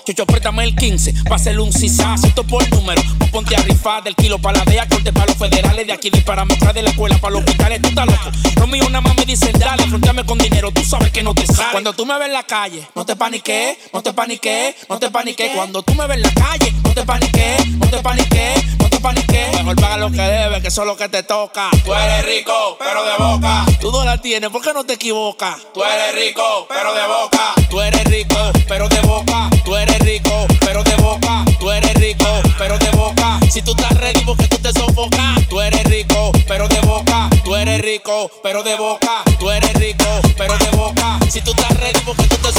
Chucho, 0.06 0.26
préstame 0.26 0.64
el 0.64 0.76
15, 0.76 1.14
pa' 1.30 1.36
hacerle 1.36 1.62
un 1.62 1.72
cisazo, 1.72 2.28
esto 2.28 2.44
por 2.44 2.68
número. 2.72 3.02
Vos 3.18 3.30
ponte 3.30 3.56
a 3.56 3.60
rifar 3.62 4.04
del 4.04 4.16
kilo 4.16 4.40
para 4.40 4.60
la 4.60 4.66
DEA, 4.66 4.88
corte 4.88 5.14
para 5.14 5.28
los 5.28 5.38
federales, 5.38 5.86
de 5.86 5.94
aquí 5.94 6.10
dispara 6.10 6.46
mezcla 6.46 6.74
de 6.74 6.82
la 6.82 6.90
escuela 6.90 7.18
para 7.18 7.34
los 7.34 7.42
hospitales, 7.42 7.82
tú 7.82 7.90
estás 7.90 8.06
loco. 8.06 8.32
Lo 8.60 8.68
mío 8.68 8.84
nada 8.90 9.02
más 9.02 9.16
me 9.16 9.26
dicen, 9.26 9.58
dale, 9.60 9.84
fronteame 9.88 10.26
con 10.32 10.38
dinero, 10.38 10.72
tú 10.72 10.82
sabes 10.86 11.12
que 11.12 11.24
no 11.24 11.34
te 11.34 11.46
sale. 11.46 11.72
Cuando 11.74 11.92
tú 11.92 12.06
me 12.06 12.18
ves 12.18 12.28
en 12.28 12.34
la 12.34 12.44
calle, 12.44 12.88
no 12.96 13.06
te 13.06 13.18
paniques, 13.18 13.78
no 13.92 14.02
te 14.02 14.14
paniques, 14.14 14.76
no 14.88 14.98
te 14.98 15.12
paniques. 15.12 15.52
Cuando 15.54 15.84
tú 15.84 15.94
me 15.94 16.08
ves 16.08 16.16
en 16.16 16.24
la 16.24 16.34
calle, 16.34 16.74
no 16.84 16.94
te 16.94 17.04
paniques, 17.04 17.68
no 17.68 17.88
te 17.90 17.98
paniques, 17.98 18.78
no 18.78 18.90
te 18.90 19.00
paniques. 19.02 19.58
Mejor 19.58 19.76
paga 19.76 19.98
lo 19.98 20.10
que 20.10 20.22
debe, 20.22 20.62
que 20.62 20.70
eso 20.70 20.84
es 20.84 20.88
lo 20.88 20.96
que 20.96 21.10
te 21.10 21.24
toca. 21.24 21.70
Tú 21.84 21.94
eres 21.94 22.26
rico, 22.26 22.78
pero 22.80 23.04
de 23.04 23.18
boca. 23.18 23.66
Tú 23.82 23.92
no 23.92 24.06
la 24.06 24.20
tienes, 24.20 24.50
¿por 24.52 24.62
qué 24.62 24.72
no 24.74 24.86
te 24.86 24.94
equivocas? 24.94 25.58
Tú 25.74 25.84
eres 25.84 26.16
rico, 26.16 26.66
pero 26.70 26.94
de 26.94 27.08
boca. 27.08 27.54
Tú 27.70 27.82
eres 27.82 28.04
rico, 28.06 28.52
pero 28.70 28.88
de 28.88 29.02
boca. 29.02 29.50
Tú 29.66 29.76
eres 29.76 30.00
rico, 30.00 30.48
pero 30.62 30.82
de 30.82 30.96
boca. 30.96 31.44
Tú 31.60 31.72
eres 31.72 31.94
rico, 31.96 32.42
pero 32.58 32.78
de 32.78 32.90
boca. 32.92 33.40
Si 33.52 33.62
tú 33.62 33.72
estás 33.72 33.92
ready 33.98 34.22
porque 34.22 34.48
tú 34.48 34.58
te 34.60 34.72
sofocas. 34.72 35.46
Tú 35.50 35.60
eres 35.60 35.84
rico, 35.84 36.11
pero 36.48 36.68
de 36.68 36.80
boca. 36.82 37.30
Tú 37.44 37.56
eres 37.56 37.82
rico, 37.82 38.30
pero 38.44 38.62
de 38.64 38.76
boca. 38.76 39.24
Tú 39.40 39.50
eres 39.50 39.74
rico, 39.74 40.06
pero 40.38 40.58
de 40.58 40.70
boca. 40.72 41.20
Si 41.30 41.42
tú 41.42 41.52
estás 41.52 41.76
ready 41.80 42.00
porque 42.06 42.24
tú 42.28 42.36
te 42.38 42.52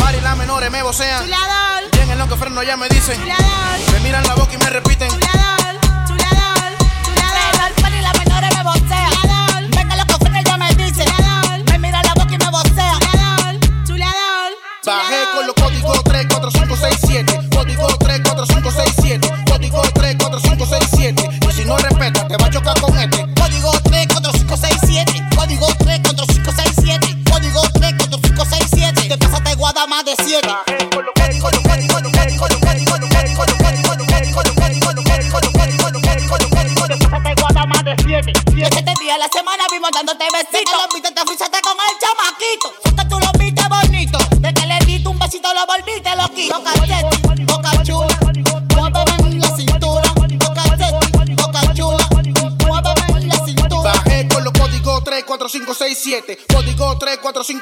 par 0.00 0.14
y 0.14 0.20
las 0.20 0.36
menores 0.36 0.70
me 0.70 0.82
vocean. 0.82 1.24
Chulador, 1.24 1.82
Y 1.92 1.98
en 2.00 2.20
el 2.20 2.28
que 2.28 2.36
freno 2.36 2.62
ya 2.62 2.76
me 2.76 2.88
dicen. 2.88 3.16
chulador, 3.20 3.92
Me 3.92 4.00
miran 4.00 4.24
la 4.26 4.34
boca 4.34 4.52
y 4.54 4.58
me 4.58 4.70
repiten. 4.70 5.08
chulador, 5.08 5.74
chulador, 6.06 6.72
chulador. 7.04 7.60
Al 7.64 7.72
par 7.82 7.92
y 7.92 8.00
las 8.00 8.18
menores 8.18 8.50
me 8.56 8.62
vocean. 8.62 9.70
Venga 9.70 9.96
los 9.96 10.06
cofres 10.06 10.44
ya 10.44 10.56
me 10.56 10.74
dicen. 10.74 11.08
Me 11.70 11.78
mira 11.78 12.02
la 12.02 12.14
boca 12.14 12.34
y 12.34 12.38
me 12.38 12.50
vocea. 12.50 12.98
Chulador, 13.86 14.52
Bajé 14.86 15.16
con 15.34 15.46
los 15.46 15.54
códigos 15.56 16.04
3, 16.04 16.26
4, 16.30 16.50
5, 16.50 16.76
6, 16.80 16.96
7. 17.06 17.48
Código 17.54 17.86
3, 17.98 18.20
4, 18.24 18.46
5, 18.46 18.70
6, 18.70 18.92
7. 19.02 19.41
No 21.72 21.78
respetas, 21.78 22.28
te 22.28 22.36
va 22.36 22.46
a 22.46 22.50
chocar 22.50 22.80
con 22.80 22.98
este. 22.98 23.26
Código 23.40 23.72
3, 23.84 24.06
4, 24.12 24.32
5, 24.32 24.56
6, 24.56 24.76
7. 24.86 25.28
Código 25.36 25.66
3, 25.78 26.00
4, 26.04 26.24
5, 26.32 26.52
6, 26.56 26.72
7. 26.82 27.18
Código 27.30 27.62
3, 27.72 27.94
4, 27.98 28.18
5, 28.22 28.44
6, 28.50 28.62
7. 28.74 29.08
Te 29.08 29.18
pasaste 29.18 29.54
guada 29.54 29.86
más 29.86 30.04
de 30.04 30.14
7. 30.22 30.48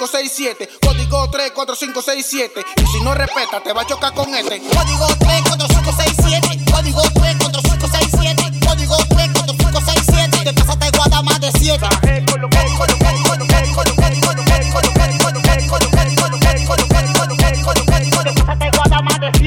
Código 0.00 1.30
34567. 1.30 2.64
Y 2.76 2.86
si 2.86 3.00
no 3.02 3.14
respeta, 3.14 3.62
te 3.62 3.74
va 3.74 3.82
a 3.82 3.86
chocar 3.86 4.14
con 4.14 4.34
este. 4.34 4.58
Código 4.60 5.06
34567. 5.18 6.70
Código 6.72 7.02
34567. 7.02 8.66
Código 8.66 8.96
34567. 8.96 10.44
Te 10.44 10.52
pasaste 10.54 10.90
guada 10.96 11.22
más 11.22 11.38
de 11.38 11.52
7. 11.52 11.86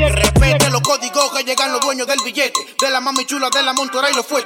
Respete 0.10 0.70
los 0.70 0.82
códigos 0.82 1.32
que 1.36 1.44
llegan 1.44 1.72
los 1.72 1.82
dueños 1.82 2.06
del 2.06 2.20
billete. 2.24 2.60
De 2.80 2.90
la 2.92 3.02
mami 3.02 3.26
chula, 3.26 3.50
de 3.50 3.64
la 3.64 3.74
montura 3.74 4.12
y 4.12 4.16
los 4.16 4.26
fuertes. 4.26 4.43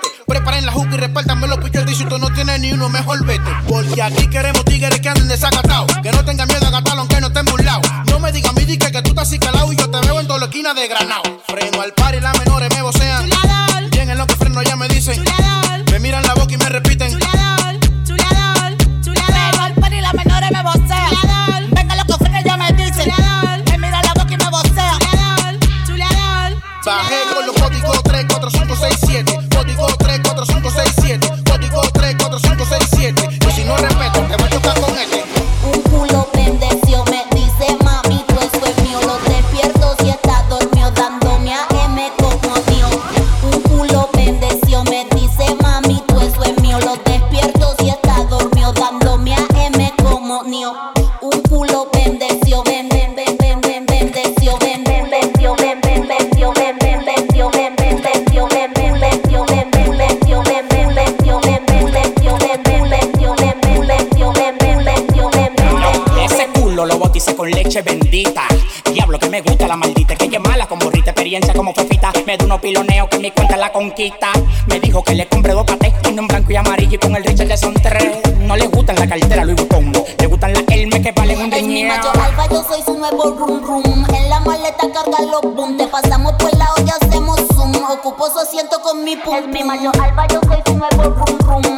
Me 74.67 74.79
dijo 74.81 75.01
que 75.01 75.15
le 75.15 75.25
compré 75.27 75.53
dos 75.53 75.63
patés, 75.65 75.93
uno 76.09 76.21
en 76.23 76.27
blanco 76.27 76.51
y 76.51 76.55
amarillo 76.57 76.95
y 76.95 76.97
con 76.97 77.15
el 77.15 77.23
Richard 77.23 77.57
son 77.57 77.73
tres. 77.75 78.19
No 78.39 78.57
le 78.57 78.67
gustan 78.67 78.97
la 78.97 79.07
cartera 79.07 79.45
Louis 79.45 79.55
Vuitton, 79.55 79.93
le 80.19 80.27
gustan 80.27 80.53
las 80.53 80.63
Hermes 80.67 81.01
que 81.01 81.11
valen 81.13 81.39
un 81.39 81.49
dinero. 81.49 81.95
Mayor 81.95 82.19
alfa, 82.19 82.47
yo 82.49 82.63
soy 82.67 82.81
su 82.83 82.97
nuevo 82.97 83.31
rum 83.31 83.63
rum. 83.63 84.05
En 84.13 84.29
la 84.29 84.41
maleta 84.41 84.87
carga 84.93 85.21
los 85.31 85.55
boom, 85.55 85.77
te 85.77 85.87
pasamos 85.87 86.33
por 86.33 86.53
la 86.57 86.67
olla, 86.77 86.93
hacemos 87.01 87.39
zoom. 87.55 87.71
Ocupo 87.89 88.29
su 88.29 88.39
asiento 88.39 88.81
con 88.81 89.05
mi 89.05 89.15
pum. 89.15 89.35
Es 89.35 89.47
mi 89.47 89.63
mayor 89.63 89.95
alfa, 90.01 90.27
yo 90.27 90.41
soy 90.47 90.61
su 90.65 90.75
nuevo 90.75 91.03
rum 91.03 91.37
rum. 91.39 91.76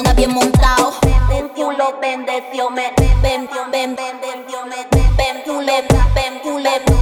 anda 0.00 0.12
bien 0.14 0.32
montado. 0.32 0.94
Bendición 1.28 1.76
lo 1.76 1.98
bendeció, 2.00 2.70
me 2.70 2.92
bendición, 3.22 3.70
bendeció, 3.70 4.66
me 4.66 4.86
bendición, 5.16 5.66
bendición, 6.14 6.99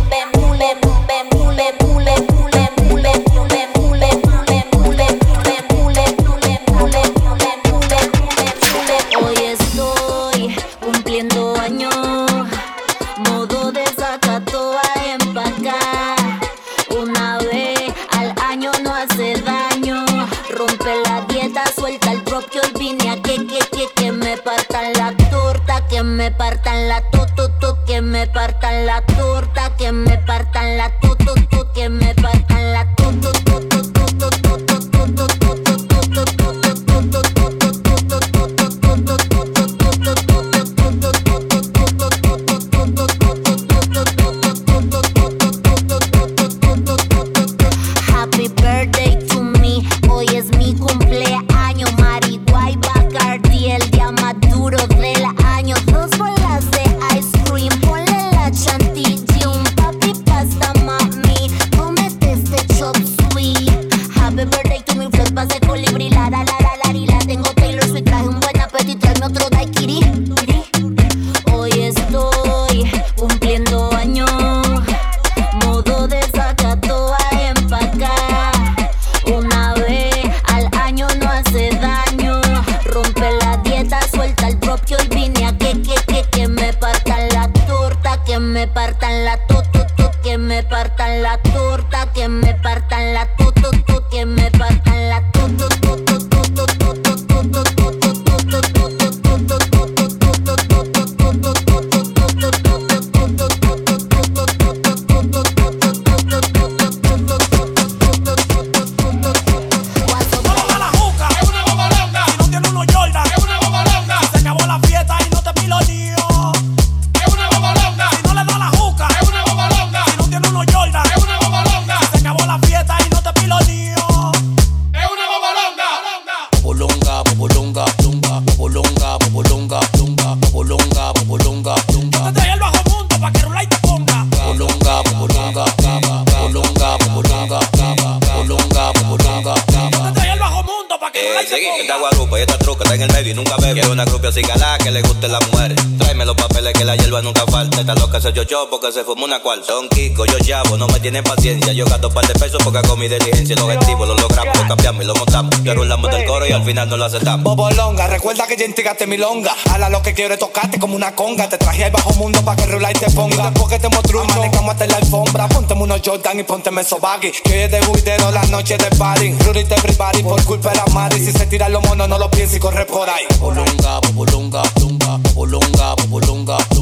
porque 148.66 148.90
se 148.92 149.04
formó 149.04 149.24
una 149.24 149.40
cuarta. 149.40 149.72
Don 149.72 149.88
Kiko, 149.88 150.26
yo 150.26 150.38
llamo, 150.38 150.76
no 150.76 150.86
me 150.88 150.98
tienen 151.00 151.22
paciencia. 151.22 151.72
Yo 151.72 151.84
gasto 151.86 152.08
un 152.08 152.14
par 152.14 152.26
de 152.26 152.34
pesos 152.34 152.60
porque 152.64 152.86
con 152.86 152.98
mi 152.98 153.08
diligencia 153.08 153.54
los 153.56 153.70
activos 153.70 154.08
lo 154.08 154.14
logramos, 154.14 154.56
lo 154.56 154.66
cambiamos 154.66 155.04
y 155.04 155.06
lo 155.06 155.14
montamos. 155.14 155.62
Yo 155.62 155.74
rolamos 155.74 156.10
del 156.10 156.24
coro 156.24 156.46
y 156.46 156.52
al 156.52 156.64
final 156.64 156.88
no 156.88 156.96
lo 156.96 157.04
aceptamos. 157.04 157.44
Bobo 157.44 157.70
Longa, 157.70 158.06
recuerda 158.06 158.46
que 158.46 158.56
ya 158.56 158.64
entregaste 158.64 159.06
mi 159.06 159.16
longa. 159.16 159.54
Hala 159.70 159.88
lo 159.88 160.02
que 160.02 160.14
quiero 160.14 160.34
es 160.34 160.40
tocarte 160.40 160.78
como 160.78 160.96
una 160.96 161.14
conga. 161.14 161.48
Te 161.48 161.58
traje 161.58 161.84
al 161.84 161.90
bajo 161.90 162.12
mundo 162.14 162.42
para 162.44 162.56
que 162.56 162.66
rula 162.66 162.90
y 162.90 162.94
te 162.94 163.10
ponga. 163.10 163.52
porque 163.52 163.78
te 163.78 163.88
mostró 163.88 164.24
manejamos 164.24 164.72
hasta 164.72 164.86
la 164.86 164.96
alfombra. 164.96 165.48
Pónteme 165.48 165.82
unos 165.82 166.00
Jordan 166.04 166.40
y 166.40 166.42
pónteme 166.42 166.80
esos 166.80 167.00
baggy. 167.00 167.32
Que 167.44 167.64
es 167.64 167.70
de 167.70 167.80
buidero 167.82 168.30
la 168.30 168.42
noche 168.46 168.76
de 168.76 168.90
party. 168.96 169.32
Rudy 169.44 169.64
de 169.64 169.74
everybody 169.74 170.22
por 170.22 170.42
culpa 170.44 170.70
de 170.70 170.76
la 170.76 170.86
madre. 170.86 171.18
Si 171.18 171.32
se 171.32 171.46
tiran 171.46 171.72
los 171.72 171.82
monos, 171.84 172.08
no 172.08 172.18
lo 172.18 172.30
pienses 172.30 172.56
y 172.56 172.60
corre 172.60 172.84
por 172.86 173.08
ahí. 173.08 173.24
Bolonga, 173.38 174.00
bolonga, 174.14 174.62
bolonga, 174.74 175.18
bolonga, 175.34 175.94
bolonga 176.08 176.77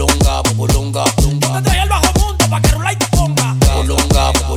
bolonga, 0.00 0.42
bolonga, 0.54 1.04
bolonga. 1.16 1.48
Yo 1.48 1.54
te 1.54 1.62
traje 1.62 1.80
al 1.80 1.88
bajo 1.88 2.12
mundo 2.18 2.44
pa' 2.48 2.60
que 2.60 2.68
Rulay 2.70 2.96
te 2.96 3.06
ponga. 3.08 3.54
Bolonga, 3.74 4.32
bolonga. 4.32 4.49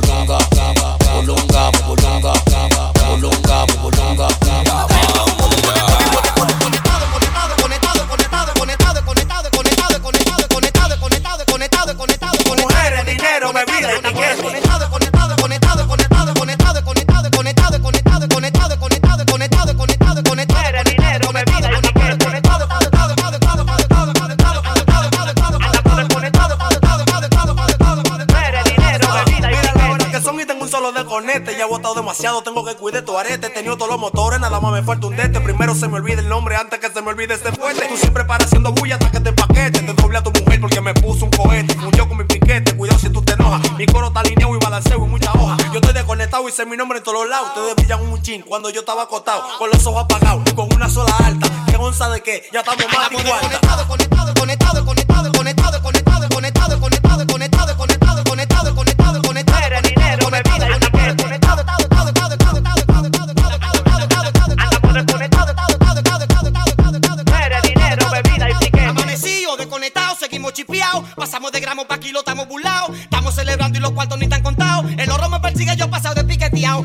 Tengo 32.44 32.64
que 32.64 32.76
cuidar 32.76 33.02
tu 33.04 33.16
arete. 33.18 33.46
He 33.46 33.50
tenido 33.50 33.76
todos 33.76 33.90
los 33.90 34.00
motores, 34.00 34.40
nada 34.40 34.60
más 34.60 34.72
me 34.72 34.82
falta 34.82 35.06
un 35.06 35.16
dete. 35.16 35.40
Primero 35.40 35.74
se 35.74 35.88
me 35.88 35.96
olvida 35.96 36.20
el 36.20 36.28
nombre 36.28 36.56
antes 36.56 36.78
que 36.78 36.88
se 36.88 37.02
me 37.02 37.10
olvide 37.10 37.34
este 37.34 37.52
fuerte. 37.52 37.86
Tú 37.88 37.96
siempre 37.96 38.24
paras 38.24 38.46
haciendo 38.46 38.72
bulla 38.72 38.94
hasta 38.94 39.10
que 39.10 39.20
te 39.20 39.32
paquete. 39.32 39.80
Te 39.80 39.92
doble 39.92 40.18
a 40.18 40.22
tu 40.22 40.30
mujer 40.30 40.60
porque 40.60 40.80
me 40.80 40.94
puso 40.94 41.24
un 41.24 41.30
cohete. 41.30 41.74
Fundió 41.74 42.08
con 42.08 42.18
mi 42.18 42.24
piquete, 42.24 42.76
cuidado 42.76 42.98
si 42.98 43.10
tú 43.10 43.22
te 43.22 43.32
enojas. 43.32 43.60
Mi 43.72 43.86
coro 43.86 44.08
está 44.08 44.20
alineado 44.20 44.54
y 44.54 44.58
balanceo 44.58 45.04
y 45.04 45.08
mucha 45.08 45.32
hoja. 45.32 45.56
Yo 45.72 45.80
estoy 45.80 45.92
desconectado 45.92 46.48
y 46.48 46.52
sé 46.52 46.64
mi 46.66 46.76
nombre 46.76 46.98
en 46.98 47.04
todos 47.04 47.20
los 47.20 47.28
lados. 47.28 47.48
Ustedes 47.48 47.76
brillan 47.76 48.00
un 48.00 48.22
chin 48.22 48.42
cuando 48.42 48.70
yo 48.70 48.80
estaba 48.80 49.02
acostado. 49.02 49.44
Con 49.58 49.70
los 49.70 49.86
ojos 49.86 50.04
apagados, 50.04 50.52
con 50.54 50.72
una 50.72 50.88
sola 50.88 51.14
alta. 51.24 51.48
¿Qué 51.66 51.76
onza 51.76 52.08
de 52.10 52.22
qué? 52.22 52.44
Ya 52.52 52.60
estamos 52.60 52.84
más 52.92 53.10
de 53.10 53.16
conectado, 53.16 53.88
conectado, 53.88 53.88
conectado, 53.88 54.34
conectado, 54.34 54.84
cuartos 73.94 74.18
ni 74.18 74.28
tan 74.28 74.42
contados. 74.42 74.90
El 74.98 75.10
oro 75.10 75.28
me 75.28 75.40
persigue, 75.40 75.76
yo 75.76 75.88
pasado 75.88 76.14
de 76.14 76.24
piqueteado. 76.24 76.84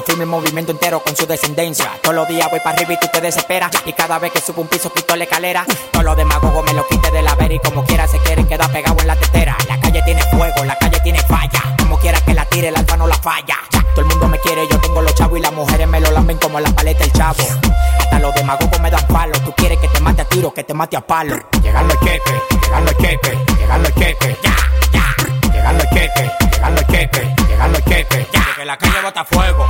Yo 0.00 0.06
fui 0.06 0.16
mi 0.16 0.24
movimiento 0.24 0.72
entero 0.72 1.00
con 1.00 1.14
su 1.14 1.26
descendencia. 1.26 1.90
Todos 2.00 2.14
los 2.14 2.26
días 2.26 2.48
voy 2.50 2.58
para 2.60 2.74
arriba 2.74 2.94
y 2.94 2.96
tú 2.96 3.06
te 3.12 3.20
desesperas. 3.20 3.70
Y 3.84 3.92
cada 3.92 4.18
vez 4.18 4.32
que 4.32 4.40
subo 4.40 4.62
un 4.62 4.68
piso 4.68 4.90
quito 4.90 5.14
la 5.14 5.24
escalera. 5.24 5.66
Todos 5.92 6.06
los 6.06 6.16
demagogos 6.16 6.64
me 6.64 6.72
lo 6.72 6.86
quite 6.88 7.10
de 7.10 7.20
la 7.20 7.34
vera 7.34 7.52
y 7.52 7.58
como 7.58 7.84
quiera 7.84 8.08
se 8.08 8.16
quieren 8.20 8.48
quedar 8.48 8.72
pegado 8.72 8.96
en 8.98 9.06
la 9.06 9.16
tetera. 9.16 9.54
La 9.68 9.78
calle 9.78 10.00
tiene 10.02 10.22
fuego, 10.30 10.64
la 10.64 10.74
calle 10.78 10.98
tiene 11.00 11.20
falla. 11.24 11.76
Como 11.76 11.98
quiera 11.98 12.18
que 12.22 12.32
la 12.32 12.46
tire, 12.46 12.68
el 12.68 12.76
alfa 12.76 12.96
no 12.96 13.06
la 13.06 13.16
falla. 13.16 13.58
Todo 13.94 14.00
el 14.00 14.06
mundo 14.06 14.28
me 14.28 14.38
quiere, 14.38 14.66
yo 14.68 14.80
tengo 14.80 15.02
los 15.02 15.14
chavos 15.14 15.38
y 15.38 15.42
las 15.42 15.52
mujeres 15.52 15.86
me 15.86 16.00
lo 16.00 16.10
lamben 16.12 16.38
como 16.38 16.58
la 16.60 16.70
paleta 16.70 17.04
el 17.04 17.12
chavo. 17.12 17.44
Hasta 17.98 18.18
los 18.20 18.34
demagogos 18.34 18.80
me 18.80 18.90
dan 18.90 19.06
palo. 19.06 19.38
Tú 19.44 19.52
quieres 19.54 19.76
que 19.80 19.88
te 19.88 20.00
mate 20.00 20.22
a 20.22 20.24
tiro, 20.24 20.54
que 20.54 20.64
te 20.64 20.72
mate 20.72 20.96
a 20.96 21.02
palo. 21.02 21.36
Llegando 21.62 21.92
el 21.92 22.00
queque, 22.00 22.40
llegando 22.62 22.90
el 22.90 22.96
queque, 22.96 23.38
llegando 23.58 23.88
el 23.88 23.94
queque. 23.94 24.38
Ya, 24.42 24.56
ya. 24.92 25.52
Llegando 25.52 25.82
el 25.84 25.90
queque, 25.90 26.30
llegando 26.52 26.80
el 26.80 26.86
queque, 26.86 27.34
llegando 27.48 27.78
el 27.78 27.84
queque. 27.84 28.26
Ya. 28.32 28.46
Que 28.56 28.64
la 28.64 28.76
calle 28.76 29.00
bota 29.02 29.24
fuego, 29.24 29.66